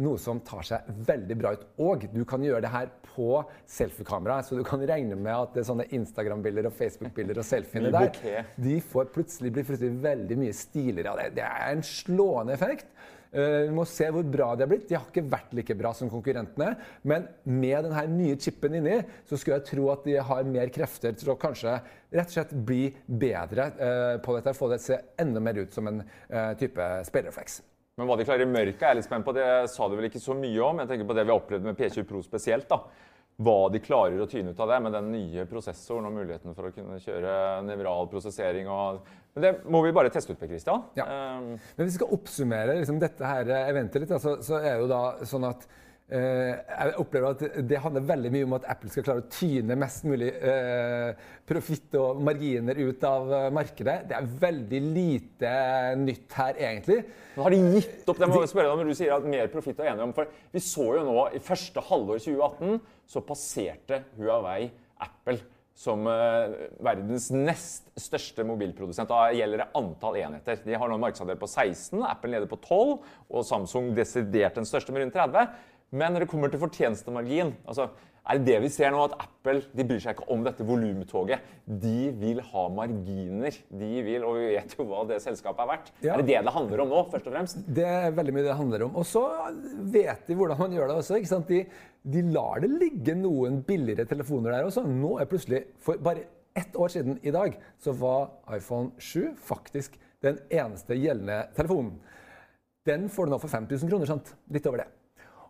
Noe 0.06 0.21
som 0.21 0.44
tar 0.45 0.66
seg 0.69 0.94
veldig 1.10 1.39
bra 1.42 1.56
ut. 1.57 1.66
Og 1.81 2.06
du 2.13 2.21
kan 2.30 2.45
gjøre 2.45 2.62
det 2.66 2.74
her 2.74 2.94
på 3.10 3.42
selfiekamera. 3.69 4.42
Så 4.45 4.57
du 4.57 4.63
kan 4.68 4.86
regne 4.86 5.18
med 5.18 5.33
at 5.33 5.57
det 5.57 5.63
er 5.63 5.69
sånne 5.71 5.89
Instagram-bilder 5.98 6.69
og 6.69 6.78
Facebook-bilder 6.78 7.42
og 7.42 7.48
selfiene 7.48 7.94
der 7.94 8.45
de 8.62 8.80
får 8.86 9.10
plutselig, 9.16 9.54
blir 9.56 9.66
plutselig 9.66 9.94
veldig 10.04 10.39
mye 10.42 10.56
stiligere 10.56 11.13
av 11.13 11.21
det. 11.21 11.30
Det 11.39 11.45
er 11.50 11.69
en 11.71 11.86
slående 11.86 12.54
effekt. 12.54 12.89
Eh, 13.35 13.65
Vi 13.67 13.73
må 13.75 13.83
se 13.89 14.07
hvor 14.13 14.23
bra 14.23 14.53
de 14.55 14.63
har 14.63 14.71
blitt. 14.71 14.87
De 14.89 14.95
har 14.95 15.05
ikke 15.09 15.25
vært 15.29 15.53
like 15.57 15.75
bra 15.77 15.91
som 15.97 16.09
konkurrentene. 16.11 16.71
Men 17.03 17.27
med 17.43 17.89
denne 17.89 18.05
nye 18.13 18.37
chipen 18.39 18.77
inni, 18.79 19.01
så 19.27 19.37
skulle 19.37 19.59
jeg 19.59 19.67
tro 19.73 19.89
at 19.91 20.07
de 20.07 20.15
har 20.29 20.47
mer 20.47 20.71
krefter 20.73 21.15
til 21.19 21.33
å 21.33 21.37
kanskje 21.39 21.75
rett 22.15 22.31
og 22.31 22.35
slett 22.37 22.53
bli 22.65 22.87
bedre 23.05 23.69
eh, 23.75 24.17
på 24.23 24.37
dette. 24.37 24.55
Få 24.55 24.71
det 24.71 24.79
til 24.79 24.95
å 24.95 24.95
se 24.95 25.01
enda 25.25 25.43
mer 25.43 25.59
ut 25.65 25.75
som 25.75 25.91
en 25.91 26.03
eh, 26.05 26.53
type 26.61 26.89
speilrefleks. 27.09 27.59
Men 27.95 28.09
hva 28.09 28.17
de 28.19 28.25
klarer 28.27 28.43
i 28.43 28.51
mørket, 28.51 28.81
er 28.83 28.91
jeg 28.91 28.99
litt 28.99 29.07
spent 29.07 29.27
på. 29.27 29.35
Det 29.35 29.45
sa 29.71 29.87
du 29.87 29.95
vel 29.95 30.09
ikke 30.09 30.23
så 30.23 30.35
mye 30.35 30.63
om. 30.63 30.81
Jeg 30.83 30.89
tenker 30.91 31.07
på 31.07 31.15
det 31.15 31.23
vi 31.27 31.31
har 31.31 31.39
opplevd 31.43 31.67
med 31.67 31.77
P20 31.79 32.07
Pro 32.09 32.23
spesielt. 32.23 32.67
da. 32.71 32.81
Hva 33.35 33.57
de 33.67 33.81
klarer 33.83 34.21
å 34.23 34.27
tyne 34.31 34.53
ut 34.53 34.59
av 34.63 34.69
det 34.71 34.77
med 34.85 34.93
den 34.95 35.09
nye 35.11 35.43
prosessoren 35.49 36.07
og 36.07 36.13
muligheten 36.15 36.55
for 36.55 36.69
å 36.69 36.75
kunne 36.75 37.01
kjøre 37.03 37.33
nevral 37.67 38.07
prosessering. 38.11 38.69
Og... 38.71 39.01
Men 39.35 39.43
det 39.43 39.51
må 39.67 39.81
vi 39.83 39.91
bare 39.95 40.11
teste 40.13 40.31
ut, 40.31 40.45
Christian. 40.47 40.85
Ja. 40.95 41.07
Um, 41.35 41.49
Men 41.75 41.83
hvis 41.83 41.97
vi 41.97 41.99
skal 41.99 42.13
oppsummere 42.15 42.77
liksom, 42.79 43.01
dette 43.03 43.27
her 43.27 43.51
eventet 43.65 44.05
litt, 44.05 44.13
altså, 44.15 44.37
så, 44.45 44.61
er 44.61 44.77
det 44.77 44.85
jo 44.85 44.91
da 44.93 45.01
sånn 45.27 45.49
at 45.49 45.67
jeg 46.06 46.92
opplever 47.02 47.34
at 47.34 47.63
det 47.66 47.80
handler 47.81 48.04
veldig 48.06 48.31
mye 48.34 48.46
om 48.46 48.54
at 48.60 48.68
Apple 48.69 48.92
skal 48.94 49.06
klare 49.07 49.24
å 49.24 49.30
tyne 49.34 49.78
mest 49.81 50.04
mulig 50.06 50.28
eh, 50.38 51.24
profitt 51.50 51.98
og 51.98 52.22
marginer 52.25 52.78
ut 52.78 53.07
av 53.10 53.34
eh, 53.34 53.48
markedet. 53.56 53.96
Det 54.12 54.18
er 54.19 54.28
veldig 54.44 54.81
lite 54.86 55.56
nytt 56.04 56.38
her, 56.38 56.62
egentlig. 56.69 57.00
Har 57.40 57.56
de 57.56 57.74
gitt 57.80 58.06
opp? 58.06 58.21
Det 58.21 58.30
må 58.30 58.44
jeg 58.44 58.54
spørre 58.54 58.69
deg 58.69 58.76
om 58.76 58.83
når 58.83 58.94
du 58.94 59.00
sier 59.02 59.18
at 59.18 59.28
mer 59.33 59.50
profitt 59.54 59.81
er 59.81 59.95
enige 59.95 60.06
om. 60.06 60.14
For 60.14 60.30
vi 60.54 60.64
så 60.68 60.88
jo 61.00 61.04
nå 61.09 61.28
i 61.33 61.42
første 61.50 61.88
halvår 61.90 62.21
2018 62.28 62.80
så 63.16 63.26
passerte 63.26 64.04
Huawei 64.19 64.69
Apple 65.02 65.42
som 65.76 66.06
eh, 66.07 66.54
verdens 66.85 67.28
nest 67.33 67.90
største 68.00 68.45
mobilprodusent. 68.47 69.12
Da 69.12 69.33
gjelder 69.35 69.66
det 69.66 69.71
antall 69.76 70.21
enheter. 70.21 70.62
De 70.64 70.78
har 70.78 70.88
nå 70.88 70.95
en 70.95 71.04
markedsandel 71.04 71.40
på 71.42 71.50
16, 71.52 72.00
Apple 72.07 72.31
nede 72.31 72.47
på 72.47 72.62
12, 72.62 72.94
og 73.28 73.47
Samsung 73.47 73.92
desidert 73.97 74.56
den 74.56 74.68
største 74.69 74.95
med 74.95 75.04
rundt 75.04 75.18
30. 75.18 75.50
Men 75.92 76.13
når 76.15 76.25
det 76.25 76.31
kommer 76.31 76.51
til 76.51 76.61
fortjenestemargin 76.61 77.54
altså, 77.68 77.89
er 78.25 78.39
det 78.39 78.47
det 78.47 78.56
vi 78.63 78.69
ser 78.73 78.89
nå, 78.89 79.04
at 79.06 79.13
Apple 79.21 79.59
de 79.77 79.83
bryr 79.85 79.99
seg 80.01 80.15
ikke 80.15 80.25
om 80.33 80.42
dette 80.45 80.65
volumtoget? 80.65 81.44
De 81.69 82.09
vil 82.18 82.39
ha 82.42 82.63
marginer. 82.73 83.54
De 83.69 83.89
vil, 84.07 84.23
Og 84.25 84.39
vi 84.39 84.47
vet 84.56 84.73
jo 84.73 84.87
hva 84.89 85.04
det 85.11 85.19
selskapet 85.21 85.61
er 85.61 85.69
verdt. 85.69 85.92
Ja. 86.01 86.15
Er 86.15 86.23
det 86.23 86.31
det 86.31 86.39
det 86.47 86.54
handler 86.56 86.81
om 86.81 86.89
nå, 86.89 87.04
først 87.11 87.30
og 87.30 87.35
fremst? 87.35 87.61
Det 87.77 87.85
er 87.85 88.15
veldig 88.18 88.33
mye 88.33 88.47
det 88.47 88.57
handler 88.57 88.87
om. 88.87 88.97
Og 88.97 89.06
så 89.06 89.21
vet 89.94 90.25
de 90.25 90.39
hvordan 90.39 90.63
man 90.63 90.73
gjør 90.73 90.89
det 90.89 90.97
også. 91.04 91.19
ikke 91.21 91.33
sant? 91.35 91.54
De, 91.54 91.61
de 92.18 92.25
lar 92.33 92.65
det 92.65 92.71
ligge 92.73 93.13
noen 93.19 93.61
billigere 93.68 94.07
telefoner 94.09 94.57
der 94.57 94.71
også. 94.71 94.87
Nå 94.89 95.19
er 95.21 95.30
plutselig, 95.30 95.61
For 95.85 96.01
bare 96.01 96.25
ett 96.57 96.73
år 96.81 96.95
siden 96.97 97.19
i 97.21 97.35
dag 97.35 97.59
så 97.77 97.94
var 97.94 98.31
iPhone 98.57 98.95
7 98.97 99.35
faktisk 99.37 99.99
den 100.25 100.42
eneste 100.49 100.97
gjeldende 100.97 101.44
telefonen. 101.54 101.99
Den 102.89 103.06
får 103.09 103.30
du 103.30 103.35
nå 103.35 103.42
for 103.42 103.54
5000 103.54 103.89
kroner. 103.89 104.09
sant? 104.09 104.33
Litt 104.49 104.65
over 104.65 104.81
det. 104.81 104.89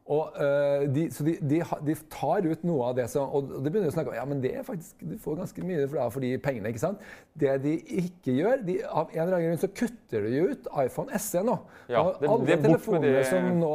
Og, 0.05 0.35
uh, 0.37 0.83
de, 0.93 1.07
så 1.09 1.23
de, 1.25 1.31
de, 1.41 1.63
de 1.87 1.93
tar 2.13 2.45
ut 2.45 2.65
noe 2.67 2.91
av 2.91 2.97
det 2.99 3.07
som 3.09 3.31
Og 3.33 3.47
det 3.65 3.71
begynner 3.73 3.89
å 3.89 3.93
snakke 3.95 4.11
om 4.11 4.17
ja, 4.19 4.25
men 4.29 4.41
det 4.43 4.51
er 4.59 4.65
faktisk, 4.67 4.99
du 5.01 5.15
får 5.23 5.39
ganske 5.39 5.63
mye 5.65 5.87
for, 5.89 6.11
for 6.13 6.21
de 6.21 6.29
pengene. 6.45 6.69
ikke 6.69 6.83
sant? 6.83 7.01
Det 7.33 7.55
de 7.63 7.73
ikke 8.03 8.35
gjør 8.37 8.61
de, 8.67 8.75
Av 8.85 9.09
en 9.09 9.23
eller 9.23 9.39
annen 9.39 9.47
grunn 9.49 9.63
så 9.63 9.71
kutter 9.73 10.27
de 10.29 10.43
ut 10.51 10.69
iPhone 10.83 11.09
SE 11.17 11.41
nå. 11.47 11.57
Ja, 11.89 12.03
det- 12.21 12.29
alle 12.29 12.45
det 12.51 12.59
telefoner 12.67 13.17
som 13.31 13.49
nå 13.63 13.71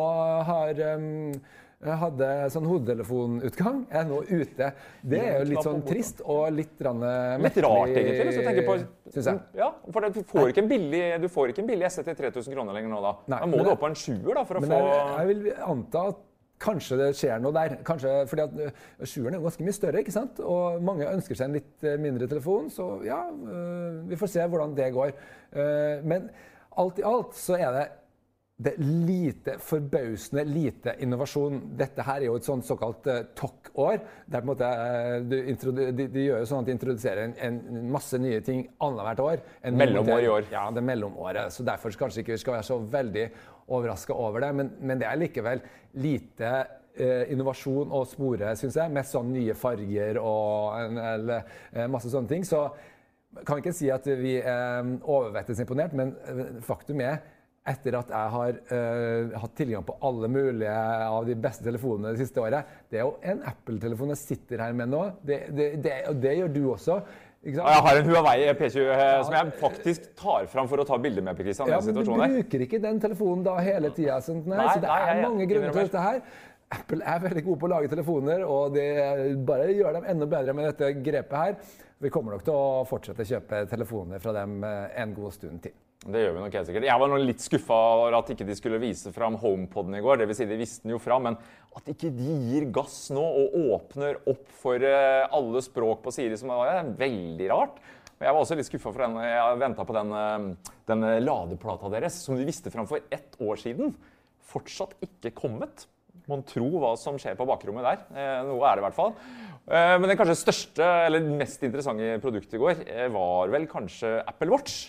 har 0.52 0.84
um, 0.94 1.34
hadde 1.80 2.26
sånn 2.52 2.66
hodetelefonutgang, 2.68 3.84
er 3.88 4.08
nå 4.08 4.20
ute. 4.28 4.72
Det 5.00 5.20
er 5.20 5.38
jo 5.40 5.48
litt 5.48 5.64
sånn 5.64 5.80
trist 5.86 6.20
og 6.26 6.50
litt 6.52 6.80
rann, 6.84 7.04
Litt 7.40 7.60
rart, 7.64 7.94
egentlig. 7.94 8.26
hvis 8.28 8.40
du 8.40 8.44
tenker 8.44 8.66
på... 8.68 8.78
Synes 9.10 9.30
jeg. 9.32 9.44
Ja, 9.58 9.70
for 9.88 10.04
du 10.04 10.20
får 10.28 10.52
ikke 10.52 10.64
en 10.66 10.70
billig, 10.70 11.04
du 11.22 11.28
får 11.32 11.54
ikke 11.54 11.64
en 11.64 11.70
billig 11.72 11.88
SE 11.90 12.04
til 12.06 12.18
3000 12.18 12.52
kroner 12.52 12.76
lenger 12.76 12.92
nå, 12.92 13.00
da. 13.04 13.14
Nei, 13.32 13.38
da 13.42 13.48
må 13.48 13.62
du 13.64 13.72
opp 13.72 13.80
på 13.80 13.88
en 13.90 13.96
sjuer 13.98 14.36
da, 14.36 14.44
for 14.44 14.60
å 14.60 14.64
Men 14.64 14.74
få 14.74 14.82
jeg, 14.82 15.06
jeg 15.16 15.30
vil 15.32 15.48
anta 15.70 16.04
at 16.12 16.26
kanskje 16.60 16.98
det 17.00 17.08
skjer 17.18 17.40
noe 17.42 17.54
der. 17.56 17.76
Kanskje, 17.86 18.12
fordi 18.30 18.44
at 18.44 18.58
øh, 18.66 19.06
Sjueren 19.08 19.36
er 19.36 19.40
jo 19.40 19.46
ganske 19.48 19.66
mye 19.66 19.76
større, 19.76 20.02
ikke 20.04 20.14
sant? 20.14 20.40
og 20.44 20.82
mange 20.84 21.08
ønsker 21.08 21.38
seg 21.38 21.48
en 21.48 21.58
litt 21.58 21.86
øh, 21.86 21.96
mindre 22.02 22.28
telefon. 22.30 22.68
Så 22.72 22.90
ja, 23.06 23.22
øh, 23.30 24.02
vi 24.10 24.18
får 24.20 24.34
se 24.34 24.46
hvordan 24.52 24.76
det 24.76 24.90
går. 24.96 25.14
Men 26.06 26.28
alt 26.78 27.00
i 27.00 27.04
alt 27.06 27.32
så 27.34 27.56
er 27.58 27.72
det 27.74 27.86
det 28.60 28.74
er 28.74 28.88
lite, 29.08 29.54
forbausende 29.64 30.42
lite 30.44 30.92
innovasjon. 31.00 31.60
Dette 31.80 32.04
her 32.04 32.20
er 32.20 32.26
jo 32.26 32.34
et 32.36 32.44
sånt 32.44 32.66
såkalt 32.68 33.06
uh, 33.08 33.22
TOC-år. 33.38 34.02
Uh, 34.28 35.22
de, 35.30 35.38
de, 35.96 36.24
gjør 36.26 36.42
jo 36.42 36.48
sånn 36.50 36.66
at 36.66 36.68
de 36.68 36.74
introduserer 36.76 37.22
en, 37.24 37.32
en 37.46 37.86
masse 37.94 38.20
nye 38.20 38.42
ting 38.44 38.66
annethvert 38.84 39.22
år. 39.24 39.46
Mellomår 39.80 40.26
i 40.26 40.28
år. 40.34 40.50
Ja, 40.52 40.66
det 40.74 40.82
er 40.82 40.88
mellomåret. 40.90 41.56
Så 41.56 41.64
derfor 41.64 41.96
kanskje 42.02 42.20
ikke 42.24 42.36
vi 42.36 42.42
skal 42.44 42.58
være 42.58 42.68
så 42.68 42.78
veldig 42.98 43.24
overraska 43.70 44.18
over 44.28 44.44
det. 44.44 44.52
Men, 44.60 44.74
men, 44.82 45.00
det 45.00 45.08
er 45.08 45.24
likevel 45.24 45.64
lite 46.04 46.52
uh, 47.00 47.24
innovasjon 47.32 47.96
å 47.96 48.04
spore, 48.12 48.52
syns 48.60 48.76
jeg. 48.76 48.92
Med 48.92 49.08
sånn 49.08 49.32
nye 49.38 49.56
farger 49.56 50.20
og 50.20 50.76
en, 50.82 51.04
eller, 51.16 51.58
masse 51.88 52.12
sånne 52.12 52.36
ting. 52.36 52.44
Så 52.44 52.66
kan 53.40 53.56
vi 53.56 53.64
ikke 53.64 53.78
si 53.80 53.88
at 53.88 54.04
vi 54.20 54.36
er 54.42 54.96
overvettes 55.00 55.64
imponert, 55.64 55.96
men 55.96 56.18
faktum 56.66 57.00
er 57.08 57.22
etter 57.70 57.96
at 58.00 58.12
jeg 58.12 58.34
har 58.34 58.60
uh, 58.72 59.40
hatt 59.42 59.56
tilgang 59.58 59.86
på 59.86 59.96
alle 60.06 60.30
mulige 60.32 60.76
av 61.06 61.24
de 61.28 61.36
beste 61.38 61.66
telefonene 61.66 62.14
det 62.14 62.24
siste 62.24 62.42
året. 62.42 62.76
Det 62.90 63.00
er 63.00 63.06
jo 63.06 63.16
en 63.32 63.42
Apple-telefon 63.50 64.14
jeg 64.14 64.22
sitter 64.24 64.64
her 64.66 64.76
med 64.76 64.92
nå. 64.92 65.02
Det, 65.22 65.42
det, 65.56 65.72
det, 65.84 65.96
og 66.10 66.22
det 66.22 66.36
gjør 66.40 66.54
du 66.54 66.62
også. 66.74 67.00
Jeg 67.40 67.56
har 67.56 67.96
en 67.96 68.04
Huawei 68.04 68.50
P20 68.52 68.82
ja, 68.84 68.96
eh, 69.00 69.22
som 69.24 69.32
jeg 69.32 69.52
faktisk 69.62 70.10
tar 70.18 70.44
fram 70.52 70.66
for 70.68 70.82
å 70.82 70.84
ta 70.84 70.98
bilder 71.00 71.24
med. 71.24 71.38
Kristian, 71.38 71.70
ja, 71.72 71.78
men 71.80 71.96
Du 71.96 72.10
bruker 72.12 72.64
ikke 72.66 72.80
den 72.82 73.00
telefonen 73.00 73.46
da 73.46 73.56
hele 73.64 73.88
tida. 73.96 74.18
Sånn, 74.24 74.42
så 74.44 74.76
det 74.82 74.90
er 74.92 75.22
mange 75.24 75.46
grunner 75.48 75.72
til 75.72 75.88
dette 75.88 76.04
her. 76.04 76.20
Apple 76.70 77.00
er 77.02 77.22
veldig 77.24 77.42
gode 77.46 77.62
på 77.62 77.66
å 77.66 77.70
lage 77.72 77.90
telefoner, 77.90 78.44
og 78.46 78.76
det 78.76 78.90
bare 79.48 79.72
gjør 79.72 79.96
dem 79.96 80.10
enda 80.12 80.28
bedre 80.36 80.54
med 80.54 80.68
dette 80.68 80.92
grepet 81.00 81.38
her. 81.40 81.56
Vi 82.00 82.12
kommer 82.12 82.36
nok 82.36 82.44
til 82.44 82.56
å 82.56 82.84
fortsette 82.88 83.24
å 83.24 83.30
kjøpe 83.32 83.64
telefoner 83.72 84.20
fra 84.22 84.36
dem 84.36 84.60
eh, 84.64 85.00
en 85.00 85.16
god 85.16 85.34
stund 85.34 85.64
til. 85.64 85.74
Det 86.00 86.20
gjør 86.22 86.32
vi 86.32 86.40
nok 86.40 86.54
helt 86.56 86.68
sikkert. 86.70 86.84
Jeg 86.88 87.00
var 87.02 87.12
litt 87.20 87.42
skuffa 87.44 87.76
over 87.92 88.14
at 88.16 88.30
ikke 88.32 88.44
de 88.48 88.54
skulle 88.56 88.78
vise 88.80 89.10
fram 89.12 89.34
HomePoden 89.36 89.98
i 89.98 90.00
går. 90.00 90.22
Det 90.22 90.26
vil 90.30 90.36
si, 90.38 90.46
de 90.48 90.56
visste 90.56 90.86
den 90.86 90.94
jo 90.94 91.00
fram, 91.02 91.26
men 91.28 91.34
at 91.76 91.88
ikke 91.92 92.08
de 92.16 92.36
gir 92.46 92.68
gass 92.72 93.10
nå 93.12 93.20
og 93.20 93.56
åpner 93.76 94.16
opp 94.30 94.46
for 94.62 94.80
eh, 94.80 95.26
alle 95.28 95.60
språk 95.60 96.00
på 96.06 96.12
Siri, 96.16 96.38
som 96.40 96.54
er 96.54 96.88
veldig 96.96 97.48
rart. 97.52 97.76
Jeg 98.16 98.32
var 98.32 98.40
også 98.40 98.56
litt 98.56 98.68
skuffa 98.70 98.94
for 98.94 99.04
den. 99.04 99.18
Jeg 99.28 99.58
venta 99.60 99.84
på 99.84 99.96
den, 99.96 100.14
eh, 100.16 100.72
den, 100.88 101.04
ladeplata 101.26 101.90
deres, 101.92 102.16
som 102.24 102.38
de 102.38 102.46
viste 102.48 102.72
fram 102.72 102.88
for 102.88 103.04
ett 103.12 103.36
år 103.36 103.60
siden. 103.60 103.92
Fortsatt 104.50 104.94
ikke 105.04 105.34
kommet. 105.36 105.84
Mon 106.32 106.40
tro 106.48 106.70
hva 106.80 106.94
som 107.00 107.18
skjer 107.20 107.36
på 107.36 107.44
bakrommet 107.48 107.84
der. 107.84 108.06
Eh, 108.16 108.38
noe 108.48 108.64
er 108.70 108.80
det 108.80 108.86
i 108.86 108.86
hvert 108.88 108.96
fall. 108.96 109.12
Men 109.70 110.08
det 110.08 110.16
kanskje 110.18 110.34
største, 110.40 110.86
eller 111.06 111.28
mest 111.36 111.60
interessante 111.62 112.16
produktet 112.24 112.56
i 112.56 112.60
går 112.62 112.80
var 113.12 113.52
vel 113.52 113.68
kanskje 113.70 114.16
Apple 114.24 114.48
Watch. 114.50 114.88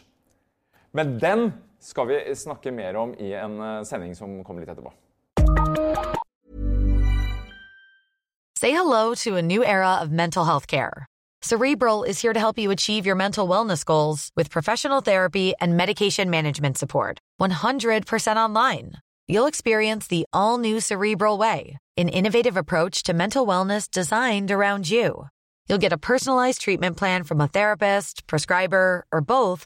Men 0.91 1.19
den 1.19 1.53
skal 1.79 2.07
vi 2.07 2.35
snakke 2.35 2.71
mer 2.71 2.95
om 2.95 3.13
i 3.19 3.33
en 3.33 3.59
eh, 3.59 3.83
sending 3.83 4.15
som 4.15 4.43
kommer 4.43 4.61
litt 4.61 4.73
etterpå. 4.73 4.91
Say 8.57 8.71
hello 8.71 9.15
to 9.15 9.37
a 9.37 9.41
new 9.41 9.63
era 9.65 9.95
of 10.01 10.11
mental 10.11 10.45
health 10.45 10.67
care. 10.67 11.07
Cerebral 11.41 12.03
is 12.03 12.21
here 12.21 12.33
to 12.33 12.39
help 12.39 12.59
you 12.59 12.69
achieve 12.69 13.07
your 13.07 13.15
mental 13.15 13.47
wellness 13.47 13.83
goals 13.83 14.29
with 14.35 14.51
professional 14.51 15.01
therapy 15.01 15.55
and 15.59 15.75
medication 15.75 16.29
management 16.29 16.77
support. 16.77 17.17
100% 17.41 18.35
online. 18.35 18.91
You'll 19.27 19.47
experience 19.47 20.05
the 20.05 20.25
all 20.31 20.59
new 20.59 20.79
Cerebral 20.79 21.39
Way, 21.39 21.77
an 21.97 22.09
innovative 22.09 22.57
approach 22.57 23.01
to 23.03 23.13
mental 23.13 23.47
wellness 23.47 23.89
designed 23.89 24.51
around 24.51 24.91
you. 24.91 25.27
You'll 25.67 25.79
get 25.79 25.93
a 25.93 25.97
personalized 25.97 26.61
treatment 26.61 26.97
plan 26.97 27.23
from 27.23 27.41
a 27.41 27.47
therapist, 27.47 28.27
prescriber, 28.27 29.05
or 29.11 29.21
both 29.21 29.65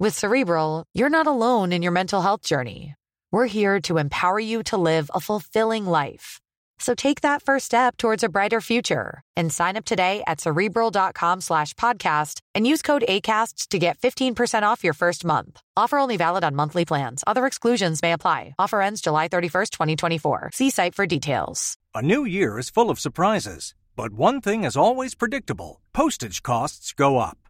With 0.00 0.18
Cerebral, 0.18 0.84
you're 0.94 1.10
not 1.10 1.26
alone 1.26 1.74
in 1.74 1.82
your 1.82 1.92
mental 1.92 2.22
health 2.22 2.40
journey. 2.40 2.94
We're 3.30 3.44
here 3.44 3.82
to 3.82 3.98
empower 3.98 4.40
you 4.40 4.62
to 4.72 4.78
live 4.78 5.10
a 5.12 5.20
fulfilling 5.20 5.84
life. 5.84 6.40
So 6.78 6.94
take 6.94 7.20
that 7.20 7.42
first 7.42 7.66
step 7.66 7.98
towards 7.98 8.24
a 8.24 8.30
brighter 8.30 8.62
future 8.62 9.20
and 9.36 9.52
sign 9.52 9.76
up 9.76 9.84
today 9.84 10.22
at 10.26 10.40
cerebral.com 10.40 11.42
slash 11.42 11.74
podcast 11.74 12.40
and 12.54 12.66
use 12.66 12.80
code 12.80 13.04
ACasts 13.06 13.68
to 13.68 13.78
get 13.78 13.98
15% 13.98 14.62
off 14.62 14.82
your 14.82 14.94
first 14.94 15.22
month. 15.22 15.60
Offer 15.76 15.98
only 15.98 16.16
valid 16.16 16.44
on 16.44 16.56
monthly 16.56 16.86
plans. 16.86 17.22
Other 17.26 17.44
exclusions 17.44 18.00
may 18.00 18.14
apply. 18.14 18.54
Offer 18.58 18.80
ends 18.80 19.02
July 19.02 19.28
31st, 19.28 19.70
2024. 19.70 20.50
See 20.54 20.70
site 20.70 20.94
for 20.94 21.04
details. 21.04 21.76
A 21.94 22.00
new 22.00 22.24
year 22.24 22.58
is 22.58 22.70
full 22.70 22.88
of 22.88 22.98
surprises, 22.98 23.74
but 23.96 24.14
one 24.14 24.40
thing 24.40 24.64
is 24.64 24.78
always 24.78 25.14
predictable 25.14 25.82
postage 25.92 26.42
costs 26.42 26.94
go 26.94 27.18
up. 27.18 27.49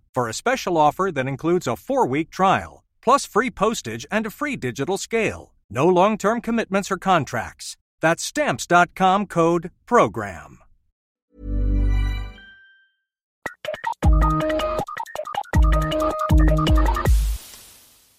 for 0.13 0.27
a 0.27 0.33
special 0.33 0.77
offer 0.77 1.11
that 1.11 1.27
includes 1.27 1.67
a 1.67 1.75
four 1.75 2.05
week 2.07 2.29
trial, 2.29 2.83
plus 3.01 3.25
free 3.25 3.49
postage 3.49 4.05
and 4.11 4.25
a 4.25 4.31
free 4.31 4.55
digital 4.55 4.97
scale. 4.97 5.53
No 5.69 5.87
long 5.87 6.17
term 6.17 6.41
commitments 6.41 6.91
or 6.91 6.97
contracts. 6.97 7.77
That's 8.01 8.23
stamps.com 8.23 9.27
code 9.27 9.71
PROGRAM. 9.85 10.57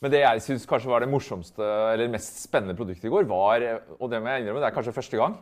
Men 0.02 0.10
det 0.10 0.22
jeg 0.24 0.42
syns 0.42 0.64
kanskje 0.66 0.90
var 0.90 1.04
det 1.04 1.10
morsomste 1.12 1.66
eller 1.92 2.10
mest 2.10 2.40
spennende 2.42 2.74
produktet 2.74 3.06
i 3.06 3.12
går, 3.12 3.28
var, 3.30 3.62
og 4.00 4.10
det 4.10 4.18
må 4.18 4.32
jeg 4.32 4.42
innrømme, 4.42 4.62
det 4.62 4.66
er 4.66 4.74
kanskje 4.74 4.94
første 4.96 5.20
gang, 5.20 5.36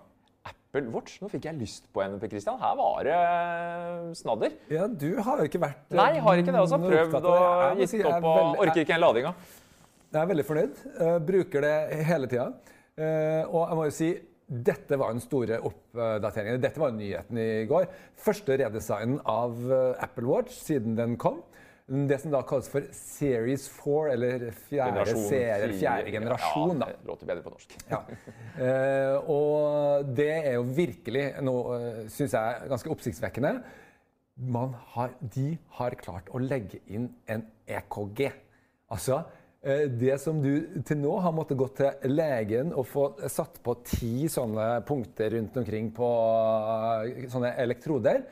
Apple 0.70 0.86
Watch. 0.94 1.16
Nå 1.18 1.26
fikk 1.32 1.48
jeg 1.48 1.58
lyst 1.58 1.86
på 1.90 2.02
en, 2.04 2.12
Christian. 2.22 2.58
Her 2.60 2.76
var 2.78 3.02
det 3.06 3.14
eh, 3.16 4.12
snadder. 4.14 4.52
Ja, 4.70 4.86
du 4.86 5.08
har 5.18 5.42
jo 5.42 5.48
ikke 5.50 5.60
vært 5.64 5.90
eh, 5.90 5.96
Nei, 5.98 6.08
jeg 6.14 6.22
har 6.22 6.42
ikke 6.42 6.54
det. 6.54 6.60
også. 6.62 6.78
noe 6.78 6.92
Prøvd 6.92 7.26
og. 7.26 7.80
Jeg 7.80 7.88
gitt 7.90 8.06
opp 8.06 8.22
og 8.22 8.36
veldig- 8.38 8.62
orker 8.64 8.82
ikke 8.84 8.94
den 8.94 9.02
ladinga. 9.02 9.32
Jeg 10.10 10.20
er 10.20 10.30
veldig 10.30 10.44
fornøyd. 10.46 10.78
Uh, 11.00 11.18
bruker 11.26 11.66
det 11.66 11.74
hele 12.06 12.30
tida. 12.30 12.48
Og 13.00 13.60
jeg 13.64 13.78
må 13.78 13.84
jo 13.86 13.94
si 13.94 14.10
dette 14.50 14.96
var 14.98 15.12
den 15.14 15.22
store 15.22 15.60
oppdateringen. 15.62 16.58
Dette 16.62 16.82
var 16.82 16.90
nyheten 16.92 17.38
i 17.38 17.50
går. 17.70 17.86
Første 18.18 18.56
redesignen 18.60 19.20
av 19.30 19.54
Apple 20.02 20.26
Watch 20.26 20.58
siden 20.66 20.98
den 20.98 21.14
kom. 21.16 21.38
Det 21.90 22.20
som 22.22 22.30
da 22.30 22.38
kalles 22.46 22.68
for 22.70 22.84
Series 22.94 23.64
4, 23.74 24.12
eller 24.12 24.42
fjerde 24.68 24.92
Generasjon 24.92 25.24
serie, 25.26 25.70
fjerde 25.74 26.12
generasjon. 26.14 26.76
Ja, 26.78 26.86
det 26.86 27.08
låter 27.08 27.26
bedre 27.26 27.42
på 27.42 27.50
norsk. 27.50 27.74
Ja. 27.90 27.98
Eh, 28.62 29.30
og 29.32 30.12
det 30.14 30.28
er 30.36 30.54
jo 30.54 30.68
virkelig 30.76 31.24
noe, 31.42 31.80
syns 32.14 32.36
jeg, 32.36 32.68
ganske 32.70 32.92
oppsiktsvekkende. 32.94 33.56
Man 34.38 34.76
har, 34.94 35.16
de 35.34 35.56
har 35.80 35.98
klart 35.98 36.30
å 36.30 36.38
legge 36.38 36.78
inn 36.86 37.10
en 37.26 37.42
EKG. 37.66 38.22
Altså 38.94 39.18
eh, 39.58 39.88
det 39.90 40.20
som 40.22 40.38
du 40.42 40.80
til 40.86 41.02
nå 41.02 41.16
har 41.26 41.34
måttet 41.34 41.58
gå 41.58 41.72
til 41.80 42.14
legen 42.14 42.70
og 42.70 42.86
få 42.86 43.08
satt 43.26 43.58
på 43.66 43.80
ti 43.82 44.30
sånne 44.30 44.76
punkter 44.86 45.34
rundt 45.34 45.58
omkring 45.58 45.90
på 45.96 46.14
eh, 47.10 47.26
sånne 47.34 47.56
elektroder, 47.66 48.22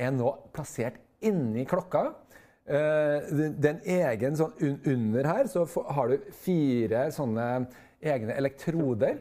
er 0.00 0.16
nå 0.16 0.32
plassert 0.56 0.96
inni 1.22 1.68
klokka. 1.68 2.08
Eh, 2.62 3.30
det 3.34 3.48
det 3.58 3.70
er 3.70 3.74
en 3.74 4.10
egen 4.12 4.36
sånn 4.38 4.52
un 4.62 4.76
Under 4.92 5.26
her 5.26 5.48
så 5.50 5.64
har 5.66 6.12
du 6.12 6.32
fire 6.44 7.08
sånne 7.14 7.46
egne 8.02 8.36
elektroder. 8.38 9.18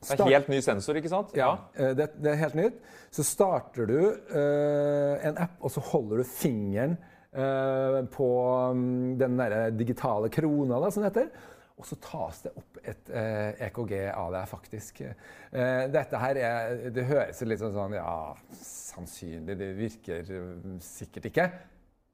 Det 0.00 0.16
er 0.16 0.32
helt 0.32 0.48
ny 0.48 0.60
sensor, 0.64 0.96
ikke 0.96 1.12
sant? 1.12 1.32
Ja, 1.36 1.52
eh, 1.76 1.92
det, 1.96 2.10
det 2.20 2.34
er 2.34 2.42
helt 2.44 2.58
nytt. 2.58 2.82
Så 3.12 3.24
starter 3.26 3.88
du 3.88 3.98
eh, 4.00 5.28
en 5.28 5.40
app, 5.40 5.56
og 5.60 5.72
så 5.72 5.84
holder 5.92 6.22
du 6.22 6.28
fingeren 6.28 6.98
på 7.30 8.28
mm, 8.74 9.18
den 9.20 9.36
der 9.38 9.52
digitale 9.70 10.26
krona, 10.34 10.80
da, 10.82 10.88
som 10.90 11.04
det 11.04 11.12
heter. 11.12 11.28
Og 11.80 11.86
så 11.88 11.96
tas 12.02 12.42
det 12.44 12.52
opp 12.60 12.78
et 12.84 13.10
eh, 13.16 13.62
EKG 13.68 13.94
av 14.12 14.34
deg, 14.34 14.48
faktisk. 14.50 15.00
Eh, 15.00 15.84
dette 15.92 16.20
her 16.20 16.40
er 16.40 16.74
Det 16.92 17.06
høres 17.08 17.40
litt 17.46 17.62
sånn 17.62 17.72
sånn 17.72 17.96
Ja, 17.96 18.34
sannsynlig. 18.60 19.56
Det 19.56 19.70
virker 19.78 20.34
sikkert 20.84 21.30
ikke. 21.30 21.46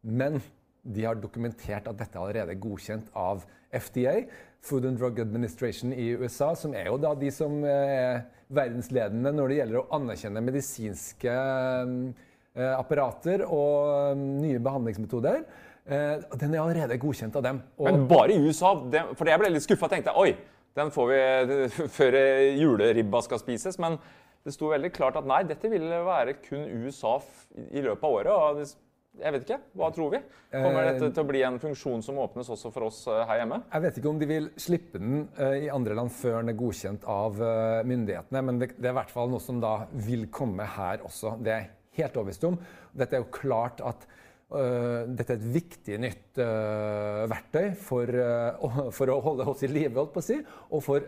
Men 0.06 0.38
de 0.86 1.04
har 1.04 1.18
dokumentert 1.18 1.88
at 1.90 1.98
dette 1.98 2.14
er 2.14 2.22
allerede 2.22 2.58
godkjent 2.62 3.10
av 3.18 3.42
FDA, 3.74 4.20
Food 4.66 4.86
and 4.86 4.98
Drug 4.98 5.18
Administration 5.22 5.92
i 5.94 6.12
USA, 6.18 6.52
som 6.58 6.74
er 6.74 6.88
jo 6.90 6.98
da 7.02 7.12
de 7.18 7.30
som 7.34 7.58
er 7.66 8.24
verdensledende 8.54 9.32
når 9.34 9.50
det 9.50 9.58
gjelder 9.60 9.80
å 9.80 9.86
anerkjenne 9.98 10.42
medisinske 10.46 11.34
eh, 11.34 12.74
apparater 12.76 13.42
og 13.46 14.12
eh, 14.12 14.24
nye 14.46 14.62
behandlingsmetoder. 14.62 15.42
Eh, 15.86 16.26
Den 16.38 16.54
er 16.54 16.62
allerede 16.62 16.98
godkjent 17.02 17.38
av 17.38 17.46
dem. 17.46 17.62
Og 17.78 17.90
Men 17.90 18.06
bare 18.10 18.34
i 18.34 18.42
USA. 18.42 18.76
For 19.18 19.30
jeg 19.30 19.42
ble 19.42 19.52
litt 19.54 19.66
skuffa. 19.66 19.90
Tenkte 19.90 20.14
oi, 20.18 20.32
den 20.78 20.94
får 20.94 21.12
vi 21.12 21.20
før 21.98 22.18
juleribba 22.62 23.22
skal 23.26 23.42
spises. 23.42 23.78
Men 23.82 23.98
det 24.46 24.54
sto 24.54 24.70
veldig 24.70 24.92
klart 24.94 25.18
at 25.18 25.26
nei, 25.26 25.42
dette 25.46 25.70
ville 25.70 26.02
være 26.06 26.38
kun 26.46 26.66
USA 26.86 27.18
i 27.66 27.82
løpet 27.82 28.06
av 28.06 28.18
året. 28.20 28.34
og 28.34 28.85
jeg 29.20 29.34
vet 29.34 29.46
ikke. 29.46 29.58
Hva 29.78 29.88
tror 29.94 30.12
vi? 30.12 30.20
Kommer 30.52 30.82
Eh, 30.82 30.90
dette 30.92 31.10
til 31.14 31.24
å 31.24 31.28
bli 31.28 31.42
en 31.46 31.58
funksjon 31.62 32.04
som 32.04 32.18
åpnes 32.22 32.50
også 32.52 32.72
for 32.74 32.88
oss 32.88 33.00
eh, 33.10 33.22
her 33.28 33.42
hjemme? 33.42 33.60
Jeg 33.72 33.84
vet 33.86 34.00
ikke 34.00 34.10
om 34.12 34.20
de 34.20 34.28
vil 34.30 34.50
slippe 34.60 35.00
den 35.02 35.24
eh, 35.38 35.66
i 35.66 35.70
andre 35.72 35.96
land 35.98 36.12
før 36.14 36.40
den 36.40 36.52
er 36.52 36.58
godkjent 36.58 37.06
av 37.10 37.40
myndighetene, 37.86 38.44
men 38.44 38.60
det, 38.60 38.70
er 38.82 38.92
i 38.92 38.98
hvert 39.00 39.12
fall 39.12 39.32
noe 39.32 39.42
som 39.42 39.62
da 39.62 39.78
vil 40.06 40.28
komme 40.32 40.66
her 40.76 41.04
også. 41.06 41.36
Det 41.40 41.52
er 41.52 41.64
jeg 41.64 42.02
helt 42.02 42.20
overbevist 42.20 42.46
om. 42.48 42.60
Dette 42.96 43.18
er 43.18 43.24
jo 43.24 43.32
klart 43.32 43.82
at 43.84 44.08
Uh, 44.46 45.02
dette 45.10 45.32
er 45.34 45.40
et 45.40 45.46
viktig 45.56 45.96
nytt 45.98 46.38
uh, 46.38 47.24
verktøy 47.26 47.72
for, 47.82 48.06
uh, 48.06 48.76
for 48.94 49.10
å 49.10 49.16
holde 49.24 49.46
oss 49.50 49.64
i 49.66 49.70
live, 49.72 49.96
holdt 49.98 50.12
på 50.14 50.22
å 50.22 50.26
si, 50.26 50.36
og 50.70 50.84
for 50.86 51.02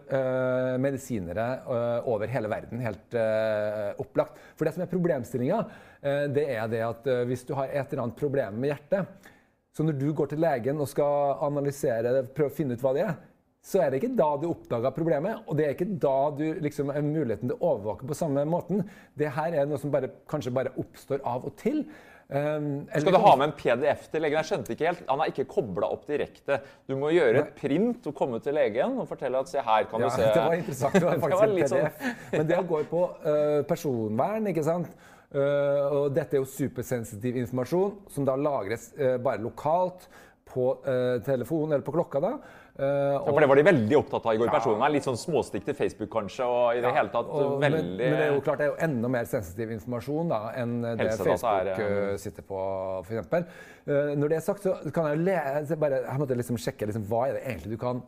medisinere 0.82 1.46
over 2.10 2.30
hele 2.32 2.50
verden. 2.50 2.82
Helt 2.82 3.14
opplagt. 4.02 4.42
For 4.58 4.66
det 4.66 4.74
som 4.74 4.82
er 4.82 4.90
problemstillinga, 4.90 5.60
det 6.34 6.44
er 6.54 6.68
det 6.70 6.82
at 6.86 7.06
eh, 7.10 7.24
hvis 7.28 7.42
du 7.48 7.54
har 7.58 7.70
et 7.72 7.92
eller 7.92 8.04
annet 8.06 8.18
problem 8.20 8.60
med 8.62 8.70
hjertet, 8.72 9.32
så 9.74 9.84
når 9.86 9.98
du 10.00 10.08
går 10.16 10.30
til 10.32 10.40
legen 10.42 10.80
og 10.82 10.88
skal 10.90 11.38
analysere 11.46 12.12
det, 12.14 12.24
prøve 12.34 12.50
å 12.50 12.54
finne 12.56 12.74
ut 12.78 12.82
hva 12.82 12.92
det 12.96 13.04
er, 13.06 13.16
så 13.68 13.82
er 13.82 13.90
det 13.92 13.98
ikke 14.00 14.14
da 14.16 14.28
du 14.40 14.46
oppdaga 14.48 14.90
problemet, 14.94 15.42
og 15.50 15.56
det 15.58 15.64
er 15.66 15.72
ikke 15.74 15.90
da 16.00 16.14
du 16.38 16.44
liksom 16.62 16.92
har 16.94 17.02
muligheten 17.04 17.50
til 17.50 17.56
å 17.58 17.72
overvåke 17.74 18.06
på 18.08 18.16
samme 18.16 18.44
måten. 18.48 18.84
Det 19.18 19.28
her 19.34 19.56
er 19.58 19.66
noe 19.68 19.80
som 19.82 19.90
bare, 19.92 20.08
kanskje 20.30 20.54
bare 20.54 20.72
oppstår 20.78 21.20
av 21.26 21.44
og 21.50 21.56
til. 21.60 21.82
Um, 22.28 22.86
Skal 22.92 23.14
du 23.14 23.18
ha 23.24 23.34
med 23.40 23.46
en 23.48 23.54
PDF 23.58 24.06
til 24.12 24.20
legen? 24.24 24.36
Jeg 24.38 24.48
skjønte 24.50 24.74
ikke 24.74 24.88
helt. 24.90 25.04
Han 25.08 25.20
er 25.24 25.30
ikke 25.32 25.46
kobla 25.48 25.88
opp 25.94 26.06
direkte. 26.08 26.58
Du 26.88 26.94
må 27.00 27.10
gjøre 27.14 27.42
et 27.42 27.54
print 27.58 28.08
og 28.10 28.16
komme 28.18 28.40
til 28.44 28.56
legen 28.56 28.98
og 29.02 29.08
fortelle 29.10 29.40
at 29.42 29.48
se 29.52 29.62
her 29.64 29.86
kan 29.90 30.04
Ja, 30.04 30.10
du 30.10 30.16
se. 30.16 30.26
det 30.36 30.42
var 30.46 30.58
interessant. 30.58 30.98
Det 30.98 31.06
var 31.08 31.16
Det 31.22 31.30
var 31.38 31.46
en 31.46 31.54
PDF. 31.56 31.72
sånn- 31.72 32.34
Men 32.38 32.50
det 32.54 32.58
går 32.72 32.88
på 32.90 33.04
uh, 33.24 33.62
personvern, 33.68 34.50
ikke 34.52 34.64
sant? 34.66 34.92
Eh, 35.28 35.82
og 35.92 36.14
dette 36.16 36.38
er 36.38 36.40
jo 36.40 36.48
supersensitiv 36.48 37.36
informasjon 37.42 37.98
som 38.14 38.24
da 38.24 38.36
lagres 38.40 38.90
eh, 38.96 39.18
bare 39.20 39.42
lokalt 39.44 40.08
på 40.48 40.70
uh, 40.80 41.18
telefonen 41.24 41.76
eller 41.76 41.84
på 41.84 41.92
klokka. 41.92 42.20
da. 42.24 42.30
Eh, 42.78 42.86
Ja, 42.86 43.20
for 43.26 43.40
det 43.40 43.48
var 43.50 43.58
de 43.58 43.64
veldig 43.66 43.96
opptatt 43.98 44.26
av 44.26 44.34
i 44.34 44.38
går. 44.40 44.50
Personvern. 44.54 44.92
Litt 44.94 45.06
sånn 45.06 45.18
småstikk 45.18 45.66
til 45.66 45.76
Facebook 45.76 46.10
kanskje, 46.12 46.46
og 46.46 46.78
i 46.78 46.82
det 46.84 46.92
hele 46.94 47.10
tatt 47.12 47.28
og, 47.28 47.56
veldig 47.60 47.82
men, 47.82 47.96
men 47.98 48.16
det 48.16 48.26
er 48.28 48.32
jo 48.32 48.44
klart 48.46 48.62
det 48.62 48.68
er 48.68 48.72
jo 48.72 48.78
enda 48.86 49.10
mer 49.12 49.28
sensitiv 49.28 49.74
informasjon 49.74 50.30
da, 50.32 50.38
enn 50.62 50.76
det 50.86 51.08
Facebook 51.18 51.44
er, 51.50 51.72
ja. 51.74 52.14
sitter 52.22 52.46
på, 52.48 52.62
f.eks. 53.02 53.58
Uh, 53.88 54.14
når 54.20 54.32
det 54.32 54.38
er 54.38 54.46
sagt, 54.46 54.64
så 54.64 54.94
kan 54.94 55.10
jeg 55.10 55.20
jo 55.26 55.80
bare, 55.82 56.00
Jeg 56.06 56.22
måtte 56.22 56.38
liksom 56.38 56.60
sjekke 56.62 56.88
liksom, 56.88 57.04
hva 57.10 57.26
er 57.28 57.36
det 57.36 57.44
egentlig 57.50 57.74
du 57.74 57.82
kan 57.82 58.02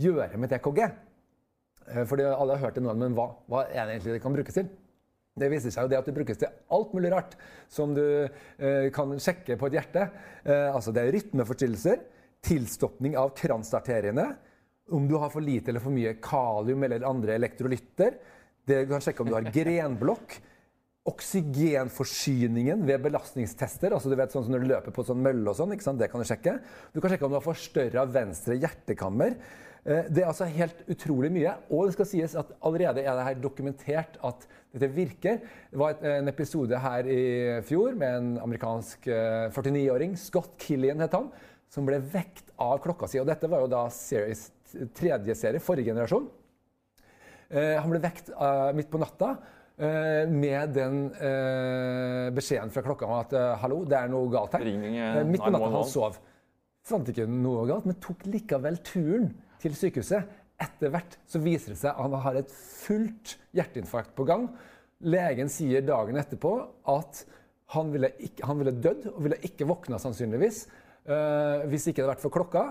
gjøre 0.00 0.40
med 0.40 0.54
TKG. 0.54 0.82
Uh, 1.90 2.02
fordi 2.08 2.30
alle 2.30 2.56
har 2.56 2.68
hørt 2.68 2.78
det 2.78 2.86
nå, 2.86 2.94
men 3.04 3.16
hva, 3.18 3.32
hva 3.50 3.66
er 3.68 3.82
det 3.84 3.98
egentlig 3.98 4.16
det 4.16 4.24
kan 4.24 4.38
brukes 4.38 4.62
til? 4.62 4.70
Det 5.36 5.50
viser 5.52 5.72
seg 5.72 5.84
jo 5.84 5.90
det 5.92 5.98
at 5.98 6.06
det 6.08 6.14
brukes 6.16 6.38
til 6.40 6.48
alt 6.72 6.92
mulig 6.96 7.10
rart 7.12 7.34
som 7.68 7.92
du 7.92 8.02
eh, 8.24 8.86
kan 8.94 9.10
sjekke 9.20 9.58
på 9.60 9.68
et 9.68 9.76
hjerte. 9.76 10.06
Eh, 10.48 10.70
altså 10.70 10.94
det 10.96 11.02
er 11.02 11.12
rytmeforstyrrelser, 11.12 12.00
tilstopping 12.46 13.18
av 13.20 13.34
kransarteriene, 13.36 14.30
om 14.96 15.04
du 15.10 15.16
har 15.20 15.32
for 15.34 15.44
lite 15.44 15.72
eller 15.72 15.82
for 15.82 15.92
mye 15.92 16.14
kalium 16.24 16.86
eller 16.86 17.04
andre 17.04 17.36
elektrolytter. 17.36 18.16
Det 18.66 18.84
du 18.86 18.94
kan 18.94 19.04
sjekke 19.04 19.26
om 19.26 19.28
du 19.28 19.36
har 19.36 19.50
grenblokk. 19.58 20.38
Oksygenforsyningen 21.06 22.80
ved 22.88 23.04
belastningstester. 23.04 23.92
altså 23.92 24.10
du 24.10 24.16
vet 24.18 24.32
sånn 24.32 24.48
som 24.48 24.56
Når 24.56 24.64
du 24.64 24.70
løper 24.72 24.94
på 24.94 25.04
sånn 25.06 25.20
mølle, 25.22 25.52
og 25.52 25.58
sånn, 25.58 26.00
det 26.00 26.08
kan 26.10 26.22
du 26.22 26.26
sjekke. 26.26 26.56
Du 26.96 27.02
kan 27.02 27.12
sjekke 27.12 27.28
om 27.28 27.34
du 27.34 27.38
har 27.38 27.44
forstørra 27.44 28.08
venstre 28.08 28.56
hjertekammer. 28.56 29.36
Eh, 29.86 30.04
Det 30.10 30.22
er 30.22 30.26
altså 30.28 30.48
helt 30.50 30.80
utrolig 30.90 31.30
mye. 31.32 31.52
Og 31.70 31.86
det 31.86 31.94
skal 31.96 32.08
sies 32.10 32.34
at 32.38 32.48
allerede 32.60 33.04
er 33.04 33.14
det 33.18 33.26
her 33.28 33.40
dokumentert 33.42 34.16
at 34.26 34.46
dette 34.74 34.88
virker. 34.92 35.38
Det 35.70 35.78
var 35.78 35.94
en 36.02 36.28
episode 36.28 36.78
her 36.82 37.06
i 37.08 37.20
fjor 37.64 37.94
med 37.96 38.16
en 38.18 38.32
amerikansk 38.42 39.06
eh, 39.08 39.46
49-åring, 39.54 40.16
Scott 40.18 40.56
Killian 40.60 41.00
het 41.04 41.14
han, 41.16 41.30
som 41.72 41.86
ble 41.88 42.00
vekt 42.00 42.50
av 42.60 42.80
klokka 42.84 43.08
si. 43.08 43.20
Og 43.22 43.26
dette 43.30 43.48
var 43.48 43.62
jo 43.64 43.70
da 43.72 43.86
series, 43.94 44.48
tredje 44.98 45.34
serie, 45.38 45.62
forrige 45.62 45.92
generasjon. 45.92 46.26
Eh, 47.50 47.76
han 47.78 47.90
ble 47.92 48.00
vekt 48.02 48.32
eh, 48.34 48.72
midt 48.74 48.90
på 48.90 48.98
natta 48.98 49.36
eh, 49.78 50.26
med 50.28 50.74
den 50.74 51.04
eh, 51.14 52.26
beskjeden 52.34 52.72
fra 52.74 52.82
klokka 52.82 53.06
om 53.06 53.16
at 53.20 53.32
eh, 53.38 53.52
hallo, 53.62 53.84
det 53.86 54.00
er 54.00 54.10
noe 54.10 54.28
galt 54.34 54.58
her. 54.58 54.66
Eh, 54.66 55.20
Eh, 55.22 55.24
midt 55.30 55.44
på 55.46 55.52
natta 55.54 55.70
han 55.78 55.90
sov. 55.94 56.18
Fant 56.86 57.08
ikke 57.10 57.24
noe 57.30 57.64
galt, 57.70 57.86
men 57.86 57.96
tok 58.02 58.26
likevel 58.30 58.76
turen 58.86 59.30
til 59.66 59.78
sykehuset. 59.78 60.32
Etter 60.62 60.92
hvert 60.92 61.18
så 61.28 61.40
viser 61.42 61.74
det 61.74 61.80
seg 61.82 61.92
at 61.92 62.00
han 62.00 62.22
har 62.24 62.38
et 62.40 62.52
fullt 62.52 63.36
hjerteinfarkt 63.56 64.14
på 64.16 64.24
gang. 64.28 64.48
Legen 65.04 65.50
sier 65.52 65.84
dagen 65.84 66.16
etterpå 66.16 66.54
at 66.88 67.24
han 67.74 67.90
ville, 67.92 68.12
ikke, 68.22 68.46
han 68.46 68.60
ville 68.60 68.76
dødd 68.78 69.08
og 69.10 69.22
ville 69.26 69.40
ikke 69.44 69.66
våkna 69.68 69.98
sannsynligvis 70.00 70.64
uh, 71.10 71.66
hvis 71.68 71.88
ikke 71.88 71.98
det 71.98 72.06
hadde 72.06 72.12
vært 72.14 72.24
for 72.24 72.34
klokka. 72.34 72.64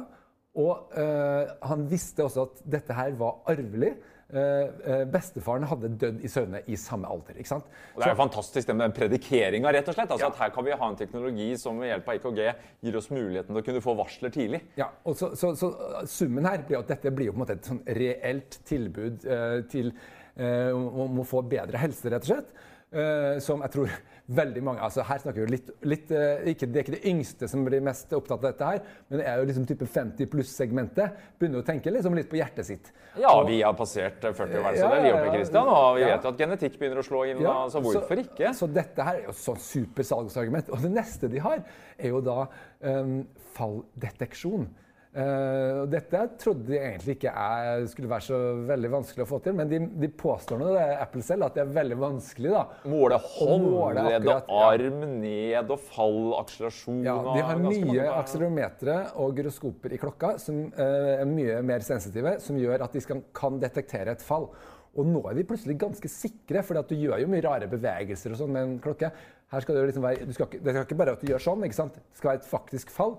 Og 0.56 0.96
uh, 0.96 1.52
han 1.68 1.86
visste 1.92 2.26
også 2.26 2.48
at 2.48 2.62
dette 2.78 2.96
her 2.96 3.18
var 3.20 3.44
arvelig. 3.52 3.94
Eh, 4.34 4.42
eh, 4.42 5.04
bestefaren 5.06 5.68
hadde 5.70 5.92
dødd 6.02 6.24
i 6.26 6.30
søvne 6.32 6.64
i 6.66 6.76
samme 6.82 7.06
alder. 7.06 7.38
ikke 7.38 7.52
sant? 7.52 7.66
Og 7.94 8.02
Det 8.02 8.08
er 8.08 8.16
jo 8.16 8.22
fantastisk 8.24 8.68
det 8.68 8.76
med 8.76 8.88
den 8.88 8.96
predikeringa, 8.98 9.70
rett 9.70 9.88
og 9.88 9.94
slett. 9.94 10.10
Altså 10.10 10.26
Ja. 10.26 10.32
at 10.32 10.40
Her 10.40 10.50
kan 10.50 10.66
vi 10.66 10.72
ha 10.72 10.90
en 10.90 10.96
teknologi 10.96 11.56
som 11.58 11.80
ved 11.80 11.90
hjelp 11.90 12.10
av 12.10 12.16
IKG 12.16 12.56
gir 12.82 12.98
oss 12.98 13.10
muligheten 13.12 13.54
til 13.54 13.62
å 13.62 13.66
kunne 13.66 13.82
få 13.82 13.96
varsler 13.96 14.32
tidlig. 14.34 14.62
Ja, 14.78 14.90
og 15.06 15.16
så, 15.16 15.36
så, 15.36 15.54
så 15.56 15.70
uh, 15.70 16.06
Summen 16.06 16.44
her 16.44 16.58
blir 16.66 16.80
at 16.80 16.88
dette 16.88 17.12
blir 17.12 17.28
jo 17.28 17.34
på 17.34 17.38
en 17.38 17.46
måte 17.46 17.54
et 17.54 17.66
sånn 17.70 17.84
reelt 17.86 18.60
tilbud 18.66 19.26
eh, 19.26 19.62
til, 19.70 19.94
eh, 20.38 20.74
om 20.74 21.20
å 21.20 21.24
få 21.24 21.44
bedre 21.48 21.78
helse, 21.78 22.10
rett 22.10 22.26
og 22.26 22.34
slett. 22.34 22.50
Eh, 22.96 23.38
som 23.44 23.64
jeg 23.66 23.74
tror 23.76 23.96
veldig 24.40 24.62
mange 24.66 24.82
altså 24.82 25.04
Her 25.06 25.20
snakker 25.22 25.46
vi 25.46 25.54
litt, 25.54 25.68
litt 25.86 26.12
eh, 26.16 26.48
ikke, 26.52 26.70
Det 26.72 26.80
er 26.80 26.86
ikke 26.86 26.96
det 26.96 27.12
yngste 27.12 27.50
som 27.52 27.66
blir 27.68 27.84
mest 27.86 28.14
opptatt 28.18 28.40
av 28.40 28.48
dette 28.48 28.70
her, 28.72 28.80
men 29.10 29.22
det 29.22 29.28
er 29.30 29.42
jo 29.42 29.50
liksom 29.52 29.68
type 29.70 29.86
50 29.86 30.32
pluss-segmentet. 30.32 31.20
Begynner 31.40 31.62
å 31.62 31.68
tenke 31.68 31.94
liksom 31.94 32.18
litt 32.18 32.32
på 32.32 32.40
hjertet 32.40 32.68
sitt. 32.68 32.92
Ja, 33.22 33.34
vi 33.48 33.62
har 33.62 33.76
passert 33.78 34.24
40 34.26 34.62
år, 34.62 34.80
så 34.80 34.90
det 34.90 34.98
er 34.98 35.06
vi 35.06 35.12
oppe 35.14 35.28
i 35.28 35.36
Kristian, 35.36 35.46
Christian. 35.46 35.72
Og 35.72 35.98
vi 35.98 36.04
ja. 36.04 36.14
vet 36.14 36.26
jo 36.26 36.32
at 36.34 36.42
genetikk 36.46 36.80
begynner 36.82 37.02
å 37.02 37.06
slå 37.06 37.26
inn, 37.30 37.44
Ja, 37.46 37.58
så 37.72 37.82
hvorfor 37.84 38.22
ikke? 38.22 38.54
Så 38.58 38.70
dette 38.72 39.06
her 39.08 39.22
er 39.22 39.30
jo 39.30 39.36
sånn 39.38 39.62
super 39.62 40.08
salgsargument. 40.08 40.72
Og 40.74 40.82
det 40.84 40.92
neste 40.96 41.30
de 41.32 41.44
har, 41.44 41.62
er 41.96 42.12
jo 42.12 42.24
da 42.26 42.48
um, 42.82 43.22
falldeteksjon. 43.56 44.68
Og 45.16 45.86
dette 45.88 46.22
trodde 46.42 46.66
de 46.68 46.76
egentlig 46.76 47.14
ikke 47.16 47.32
er, 47.32 47.86
skulle 47.88 48.10
være 48.12 48.26
så 48.26 48.40
veldig 48.68 48.90
vanskelig 48.92 49.24
å 49.24 49.30
få 49.30 49.40
til, 49.46 49.56
men 49.56 49.70
de, 49.72 49.80
de 50.02 50.10
påstår 50.12 50.60
nå, 50.60 50.74
det 50.76 50.82
er 50.82 51.04
Apple 51.06 51.24
selv, 51.24 51.46
at 51.48 51.56
det 51.56 51.64
er 51.64 51.72
veldig 51.78 51.98
vanskelig. 52.02 52.52
da. 52.52 52.64
Måle 52.92 53.20
håndledd 53.24 54.28
og 54.34 54.52
arm 54.60 55.06
ned 55.22 55.72
og 55.72 55.82
fall, 55.88 56.20
akselerasjon 56.42 57.02
Ja, 57.08 57.16
de 57.32 57.46
har 57.48 57.64
mye 57.64 58.08
akselerometere 58.18 58.98
og 59.24 59.40
gyroskoper 59.40 59.96
i 59.96 60.02
klokka 60.02 60.36
som 60.42 60.66
uh, 60.76 61.16
er 61.16 61.28
mye 61.30 61.62
mer 61.66 61.86
sensitive, 61.86 62.38
som 62.44 62.60
gjør 62.60 62.84
at 62.86 62.96
de 62.96 63.04
skal, 63.04 63.24
kan 63.36 63.62
detektere 63.62 64.16
et 64.16 64.26
fall. 64.26 64.50
Og 64.96 65.08
nå 65.08 65.22
er 65.28 65.36
de 65.36 65.48
plutselig 65.48 65.76
ganske 65.80 66.10
sikre, 66.12 66.62
for 66.64 66.80
du 66.88 66.96
gjør 66.96 67.20
jo 67.24 67.32
mye 67.32 67.44
rare 67.44 67.68
bevegelser 67.72 68.32
og 68.32 68.40
sånn 68.40 68.54
med 68.56 68.68
en 68.68 68.78
klokke. 68.84 69.10
Her 69.52 69.64
skal 69.64 69.76
Det 69.76 69.88
liksom 69.90 70.06
være, 70.06 70.28
du 70.28 70.36
skal 70.36 70.48
ikke, 70.48 70.62
det 70.64 70.76
skal 70.76 70.86
ikke 70.88 71.00
bare 71.02 71.16
at 71.18 71.24
du 71.24 71.32
gjør 71.32 71.44
sånn, 71.44 71.66
ikke 71.68 71.78
sant? 71.78 71.98
det 72.00 72.22
skal 72.22 72.32
være 72.32 72.42
et 72.42 72.48
faktisk 72.48 72.94
fall. 72.96 73.18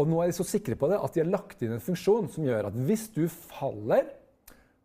Og 0.00 0.08
nå 0.08 0.22
er 0.22 0.30
de 0.30 0.36
så 0.36 0.46
sikre 0.48 0.78
på 0.80 0.88
det 0.90 0.98
at 1.00 1.14
de 1.14 1.22
har 1.22 1.28
lagt 1.28 1.60
inn 1.62 1.76
en 1.76 1.84
funksjon 1.84 2.30
som 2.32 2.46
gjør 2.46 2.70
at 2.70 2.78
hvis 2.88 3.08
du 3.12 3.26
faller, 3.28 4.08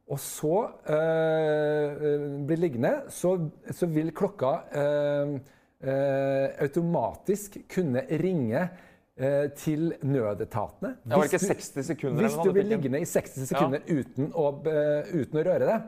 og 0.05 0.19
så 0.21 0.55
eh, 0.93 2.01
blir 2.45 2.59
liggende, 2.61 2.91
så, 3.09 3.37
så 3.73 3.87
vil 3.89 4.11
klokka 4.13 4.51
øh, 4.81 5.37
øh, 5.81 6.49
automatisk 6.67 7.61
kunne 7.71 8.05
ringe 8.11 8.67
til 9.55 9.93
nødetatene. 10.03 10.89
Ja, 11.07 11.15
var 11.15 11.21
Hvis 11.23 11.45
ikke 11.45 11.55
60 11.55 11.85
sekunder 11.87 12.25
Hvis 12.25 12.33
du 12.35 12.49
blir 12.51 12.65
liggende 12.67 12.99
i 12.99 13.05
60 13.07 13.45
sekunder 13.47 13.85
uten, 13.87 14.25
å, 14.35 14.49
uten 15.15 15.39
å 15.39 15.43
røre 15.47 15.69
deg, 15.69 15.85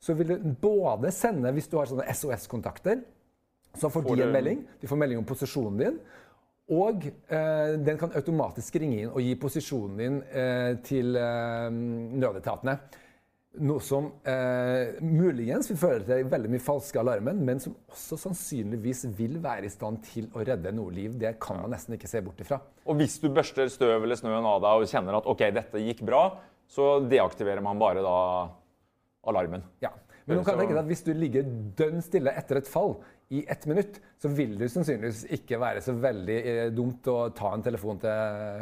så 0.00 0.14
vil 0.16 0.30
du 0.32 0.46
både 0.62 1.10
sende, 1.12 1.52
hvis 1.52 1.68
du 1.68 1.76
har 1.76 1.90
sånne 1.90 2.06
SOS-kontakter, 2.08 3.02
så 3.76 3.90
får 3.92 4.06
Får 4.06 4.16
de 4.16 4.24
en 4.24 4.32
melding. 4.32 4.64
De 4.80 4.88
får 4.88 4.98
melding 5.02 5.20
om 5.20 5.28
posisjonen 5.28 5.76
din. 5.78 6.00
Og 6.70 7.06
eh, 7.08 7.76
den 7.82 7.98
kan 7.98 8.12
automatisk 8.14 8.76
ringe 8.78 9.02
inn 9.02 9.10
og 9.10 9.22
gi 9.24 9.34
posisjonen 9.42 9.96
din 9.98 10.18
eh, 10.30 10.72
til 10.86 11.16
eh, 11.18 11.66
nødetatene. 11.70 12.76
Noe 13.66 13.82
som 13.82 14.06
eh, 14.30 15.00
muligens 15.02 15.66
vil 15.72 15.78
føre 15.80 16.04
til 16.06 16.28
veldig 16.30 16.52
mye 16.52 16.62
falske 16.62 17.00
alarmen, 17.00 17.40
men 17.42 17.58
som 17.58 17.74
også 17.90 18.20
sannsynligvis 18.28 19.08
vil 19.18 19.40
være 19.42 19.66
i 19.66 19.72
stand 19.72 19.98
til 20.06 20.28
å 20.30 20.44
redde 20.46 20.70
noe 20.76 20.94
liv. 20.94 21.16
Det 21.18 21.34
kan 21.42 21.58
man 21.58 21.74
nesten 21.74 21.96
ikke 21.96 22.10
se 22.10 22.22
bort 22.22 22.38
ifra. 22.44 22.60
Og 22.86 23.00
hvis 23.00 23.18
du 23.18 23.26
børster 23.34 23.66
støv 23.72 24.06
eller 24.06 24.20
snøen 24.20 24.46
av 24.46 24.62
deg 24.62 24.84
og 24.84 24.92
kjenner 24.92 25.18
at 25.18 25.26
ok, 25.34 25.42
dette 25.56 25.82
gikk 25.82 26.04
bra, 26.06 26.22
så 26.70 27.00
deaktiverer 27.02 27.66
man 27.66 27.82
bare 27.82 28.06
da 28.06 28.16
alarmen. 29.26 29.66
Ja. 29.82 29.90
Men 30.28 30.38
nå 30.38 30.46
kan 30.46 30.54
jeg 30.54 30.68
tenke 30.68 30.76
deg 30.76 30.84
at 30.84 30.90
hvis 30.92 31.02
du 31.08 31.10
ligger 31.18 31.50
dønn 31.80 32.04
stille 32.06 32.38
etter 32.38 32.60
et 32.60 32.70
fall 32.70 33.00
i 33.30 33.44
ett 33.46 33.66
minutt, 33.70 34.00
så 34.18 34.28
vil 34.34 34.56
det 34.58 34.68
sannsynligvis 34.72 35.22
ikke 35.36 35.58
være 35.62 35.82
så 35.84 35.94
veldig 35.94 36.38
eh, 36.40 36.64
dumt 36.74 37.06
å 37.10 37.28
ta 37.36 37.52
en 37.54 37.62
telefon 37.62 38.00
til 38.02 38.10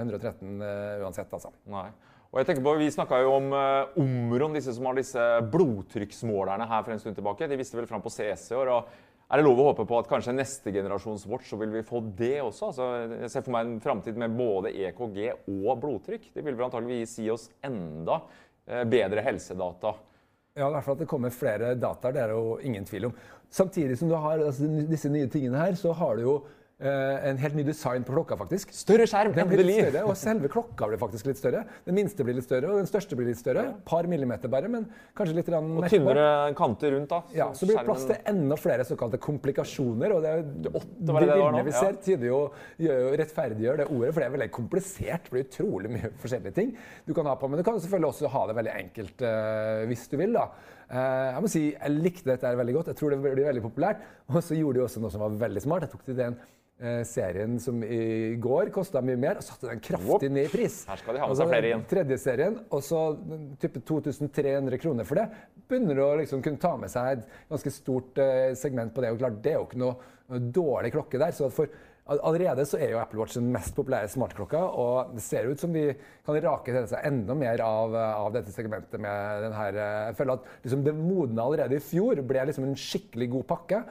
113 0.05 0.61
eh, 0.61 1.05
uansett, 1.07 1.33
altså. 1.33 1.55
Nei. 1.73 1.89
Og 2.29 2.41
jeg 2.43 2.49
tenker 2.51 2.65
på, 2.65 2.75
Vi 2.77 2.91
snakka 2.93 3.23
jo 3.25 3.35
om 3.39 3.53
uh, 3.57 3.99
Omron, 4.01 4.57
disse 4.59 4.75
som 4.77 4.89
har 4.91 4.99
disse 4.99 5.23
blodtrykksmålerne 5.53 6.67
her 6.69 6.83
for 6.85 6.93
en 6.93 7.01
stund 7.01 7.17
tilbake. 7.17 7.49
De 7.49 7.57
viste 7.57 7.79
vel 7.79 7.89
fram 7.89 8.05
på 8.05 8.13
CS 8.13 8.51
i 8.53 8.59
år. 8.59 8.73
og 8.75 9.31
Er 9.33 9.41
det 9.41 9.47
lov 9.47 9.63
å 9.63 9.71
håpe 9.71 9.87
på 9.89 9.97
at 9.97 10.11
kanskje 10.11 10.35
neste 10.37 10.75
generasjons 10.75 11.25
watch 11.31 11.49
så 11.49 11.57
vil 11.61 11.73
vi 11.73 11.87
få 11.89 12.03
det 12.19 12.35
også? 12.45 12.69
Altså, 12.69 12.91
jeg 13.25 13.33
ser 13.33 13.47
for 13.47 13.57
meg 13.57 13.65
en 13.65 13.81
framtid 13.81 14.21
med 14.21 14.37
både 14.37 14.75
EKG 14.77 15.23
og 15.55 15.73
blodtrykk. 15.81 16.29
Det 16.35 16.45
vil 16.45 16.53
vel 16.53 16.69
antageligvis 16.69 17.17
gi 17.23 17.31
oss 17.33 17.49
enda 17.65 18.21
eh, 18.69 18.85
bedre 18.85 19.25
helsedata. 19.25 19.95
Ja, 20.59 20.67
i 20.67 20.73
hvert 20.75 20.85
fall 20.85 20.97
at 20.99 21.03
det 21.05 21.11
kommer 21.11 21.33
flere 21.33 21.75
dataer, 21.79 22.13
det 22.13 22.23
er 22.23 22.33
det 22.33 22.37
jo 22.37 22.55
ingen 22.67 22.87
tvil 22.89 23.09
om. 23.09 23.19
Samtidig 23.51 23.97
som 23.99 24.09
du 24.11 24.15
har 24.21 24.39
altså, 24.45 24.69
disse 24.91 25.09
nye 25.13 25.27
tingene 25.33 25.57
her, 25.59 25.75
så 25.81 25.95
har 25.97 26.17
du 26.19 26.23
jo 26.27 26.33
eh, 26.79 27.29
en 27.31 27.39
helt 27.41 27.57
ny 27.57 27.63
design 27.67 28.05
på 28.07 28.13
klokka, 28.13 28.37
faktisk. 28.39 28.71
Større 28.77 29.07
skjerm, 29.09 29.33
Den 29.35 29.49
blir 29.49 29.65
litt 29.65 29.81
større, 29.89 30.03
og 30.11 30.19
selve 30.21 30.51
klokka 30.53 30.87
blir 30.91 31.01
faktisk 31.01 31.27
litt 31.31 31.41
større. 31.41 31.63
Den 31.89 31.97
minste 31.97 32.27
blir 32.29 32.37
litt 32.37 32.45
større, 32.47 32.69
og 32.71 32.79
den 32.83 32.87
største 32.91 33.17
blir 33.19 33.31
litt 33.31 33.41
større. 33.41 33.65
Ja. 33.71 33.73
par 33.89 34.07
millimeter 34.07 34.53
bare, 34.53 34.69
men 34.71 34.85
kanskje 35.17 35.39
litt 35.41 35.49
Og 35.49 35.89
tynnere 35.91 36.29
kanter 36.61 36.93
rundt. 36.95 37.09
da. 37.11 37.23
Ja, 37.35 37.49
så 37.57 37.67
blir 37.67 37.81
det 37.81 37.87
plass 37.89 38.05
til 38.13 38.21
enda 38.35 38.61
flere 38.61 38.85
såkalte 38.87 39.19
komplikasjoner. 39.19 40.13
og 40.19 40.23
det, 40.29 40.37
jo- 40.69 40.77
var 40.77 41.21
det 41.25 41.33
det 41.33 41.41
bildene 41.41 41.65
vi 41.65 41.73
ser, 41.81 41.99
tyder 42.05 42.27
jo, 42.29 42.41
gjør 42.85 43.03
jo 43.07 43.13
rettferdiggjør 43.25 43.77
det 43.83 43.89
ordet, 43.89 44.13
for 44.13 44.21
det 44.21 44.29
er 44.29 44.37
veldig 44.39 44.51
komplisert. 44.61 45.25
Det 45.25 45.35
blir 45.35 45.49
utrolig 45.49 45.91
mye 45.97 46.13
forskjellige 46.21 46.55
ting 46.61 46.77
du 47.09 47.15
kan 47.17 47.27
ha 47.27 47.35
på. 47.41 47.49
Men 47.49 47.59
du 47.59 47.65
kan 47.65 47.81
selvfølgelig 47.81 48.13
også 48.13 48.29
ha 48.37 48.47
det 48.53 48.61
veldig 48.61 48.77
enkelt 48.85 49.23
eh, 49.25 49.87
hvis 49.89 50.07
du 50.13 50.19
vil. 50.21 50.37
da. 50.37 50.51
Eh, 50.89 51.27
jeg 51.35 51.45
må 51.45 51.51
si, 51.53 51.65
jeg 51.75 51.97
likte 51.99 52.31
dette 52.31 52.53
veldig 52.61 52.77
godt. 52.79 52.93
Jeg 52.93 53.01
tror 53.01 53.13
det 53.13 53.21
blir 53.25 53.45
veldig 53.45 53.65
populært. 53.65 54.05
Og 54.29 54.41
så 54.45 54.57
gjorde 54.57 54.81
de 54.81 54.87
også 54.87 55.03
noe 55.03 55.13
som 55.13 55.25
var 55.25 55.37
veldig 55.45 55.65
smart. 55.65 55.85
Jeg 55.85 55.93
tok 55.95 56.07
til 56.07 56.23
eh, 56.25 56.39
serien 57.09 57.57
som 57.59 57.81
i 57.83 58.37
går 58.39 58.69
kosta 58.75 59.01
mye 59.03 59.19
mer, 59.19 59.41
og 59.41 59.47
satte 59.47 59.67
den 59.67 59.81
kraftig 59.83 60.29
ned 60.31 60.47
i 60.47 60.53
pris. 60.53 60.77
Her 60.87 61.01
skal 61.01 61.17
de 61.17 61.23
ha 61.25 61.27
med 61.27 61.41
seg 61.41 61.51
flere 61.51 61.71
igjen. 61.71 61.83
Tredje 61.91 62.19
serien, 62.23 62.61
og 62.71 62.85
så 62.87 63.01
type 63.59 63.83
2300 63.89 64.79
kroner 64.85 65.09
for 65.09 65.19
det. 65.19 65.27
Begynner 65.69 66.05
å 66.05 66.13
liksom 66.21 66.45
kunne 66.45 66.63
ta 66.63 66.77
med 66.79 66.93
seg 66.93 67.17
et 67.17 67.27
ganske 67.51 67.75
stort 67.75 68.23
eh, 68.23 68.55
segment 68.59 68.95
på 68.95 69.03
det. 69.03 69.11
Og 69.11 69.21
klart, 69.25 69.43
det 69.43 69.57
er 69.57 69.59
jo 69.59 69.67
ikke 69.67 69.83
noe, 69.83 70.15
dårlig 70.29 70.93
klokke 70.93 71.19
der. 71.19 71.33
så 71.33 71.49
for 71.51 71.71
Allerede 72.09 72.65
så 72.65 72.79
er 72.81 72.95
jo 72.95 73.01
Apple 73.03 73.21
Watch 73.21 73.35
den 73.37 73.51
mest 73.53 73.75
populære 73.77 74.09
smartklokka, 74.09 74.61
og 74.81 75.11
det 75.13 75.21
ser 75.21 75.45
ut 75.51 75.61
som 75.61 75.75
de 75.75 75.91
kan 76.25 76.39
rake 76.41 76.73
til 76.73 76.87
seg 76.89 77.05
enda 77.05 77.35
mer 77.37 77.61
av, 77.61 77.93
eh, 77.93 78.21
av 78.23 78.31
dette 78.33 78.55
segmentet 78.55 78.97
med 78.97 79.43
den 79.45 79.57
her 79.57 79.77
eh, 79.77 80.05
Jeg 80.09 80.17
føler 80.23 80.39
at 80.39 80.47
liksom, 80.65 80.85
det 80.87 80.95
modna 80.97 81.45
allerede 81.45 81.77
i 81.77 81.85
fjor, 81.85 82.23
ble 82.25 82.47
liksom 82.49 82.65
en 82.65 82.79
skikkelig 82.81 83.29
god 83.35 83.45
pakke. 83.53 83.83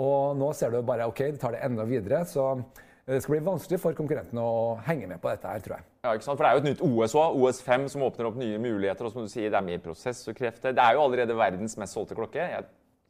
Og 0.00 0.34
nå 0.38 0.48
ser 0.58 0.72
du 0.74 0.80
bare 0.82 1.06
OK, 1.06 1.22
de 1.34 1.40
tar 1.40 1.54
det 1.54 1.62
enda 1.66 1.86
videre. 1.86 2.24
Så 2.26 2.48
det 3.06 3.20
skal 3.22 3.36
bli 3.36 3.44
vanskelig 3.46 3.78
for 3.82 3.96
konkurrentene 3.96 4.42
å 4.42 4.76
henge 4.86 5.06
med 5.10 5.20
på 5.22 5.30
dette 5.30 5.50
her, 5.50 5.60
tror 5.64 5.76
jeg. 5.76 5.86
Ja, 6.06 6.14
ikke 6.14 6.26
sant? 6.26 6.38
For 6.38 6.44
Det 6.44 6.50
er 6.50 6.56
jo 6.56 6.62
et 6.62 6.68
nytt 6.70 6.84
OS 6.86 7.16
òg, 7.20 7.36
OS5, 7.40 7.84
som 7.92 8.06
åpner 8.06 8.30
opp 8.30 8.38
nye 8.40 8.60
muligheter. 8.62 9.04
og 9.06 9.12
som 9.12 9.22
du 9.22 9.28
sier, 9.28 9.50
Det 9.50 9.58
er 9.58 9.68
mer 9.68 9.84
prosessorkrefter. 9.84 10.72
Det 10.72 10.82
er 10.82 10.94
jo 10.94 11.04
allerede 11.04 11.36
verdens 11.36 11.76
mest 11.76 11.94
solgte 11.94 12.16
klokke. 12.18 12.40
Jeg, 12.40 12.64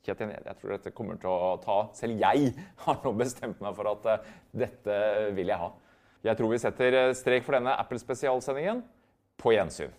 jeg 0.05 0.57
tror 0.61 0.75
dette 0.75 0.93
kommer 0.93 1.17
til 1.17 1.31
å 1.33 1.57
ta 1.65 1.89
Selv 1.97 2.21
jeg 2.21 2.53
har 2.85 2.99
nå 3.05 3.13
bestemt 3.17 3.61
meg 3.65 3.75
for 3.75 3.89
at 3.89 4.07
eh, 4.07 4.35
dette 4.53 4.99
vil 5.33 5.49
jeg 5.49 5.63
ha. 5.63 5.73
Jeg 6.25 6.37
tror 6.37 6.51
vi 6.53 6.59
setter 6.59 6.99
eh, 7.01 7.15
strek 7.17 7.45
for 7.47 7.57
denne 7.57 7.79
Apple-spesialsendingen. 7.81 8.83
På 9.41 9.55
gjensyn. 9.55 9.93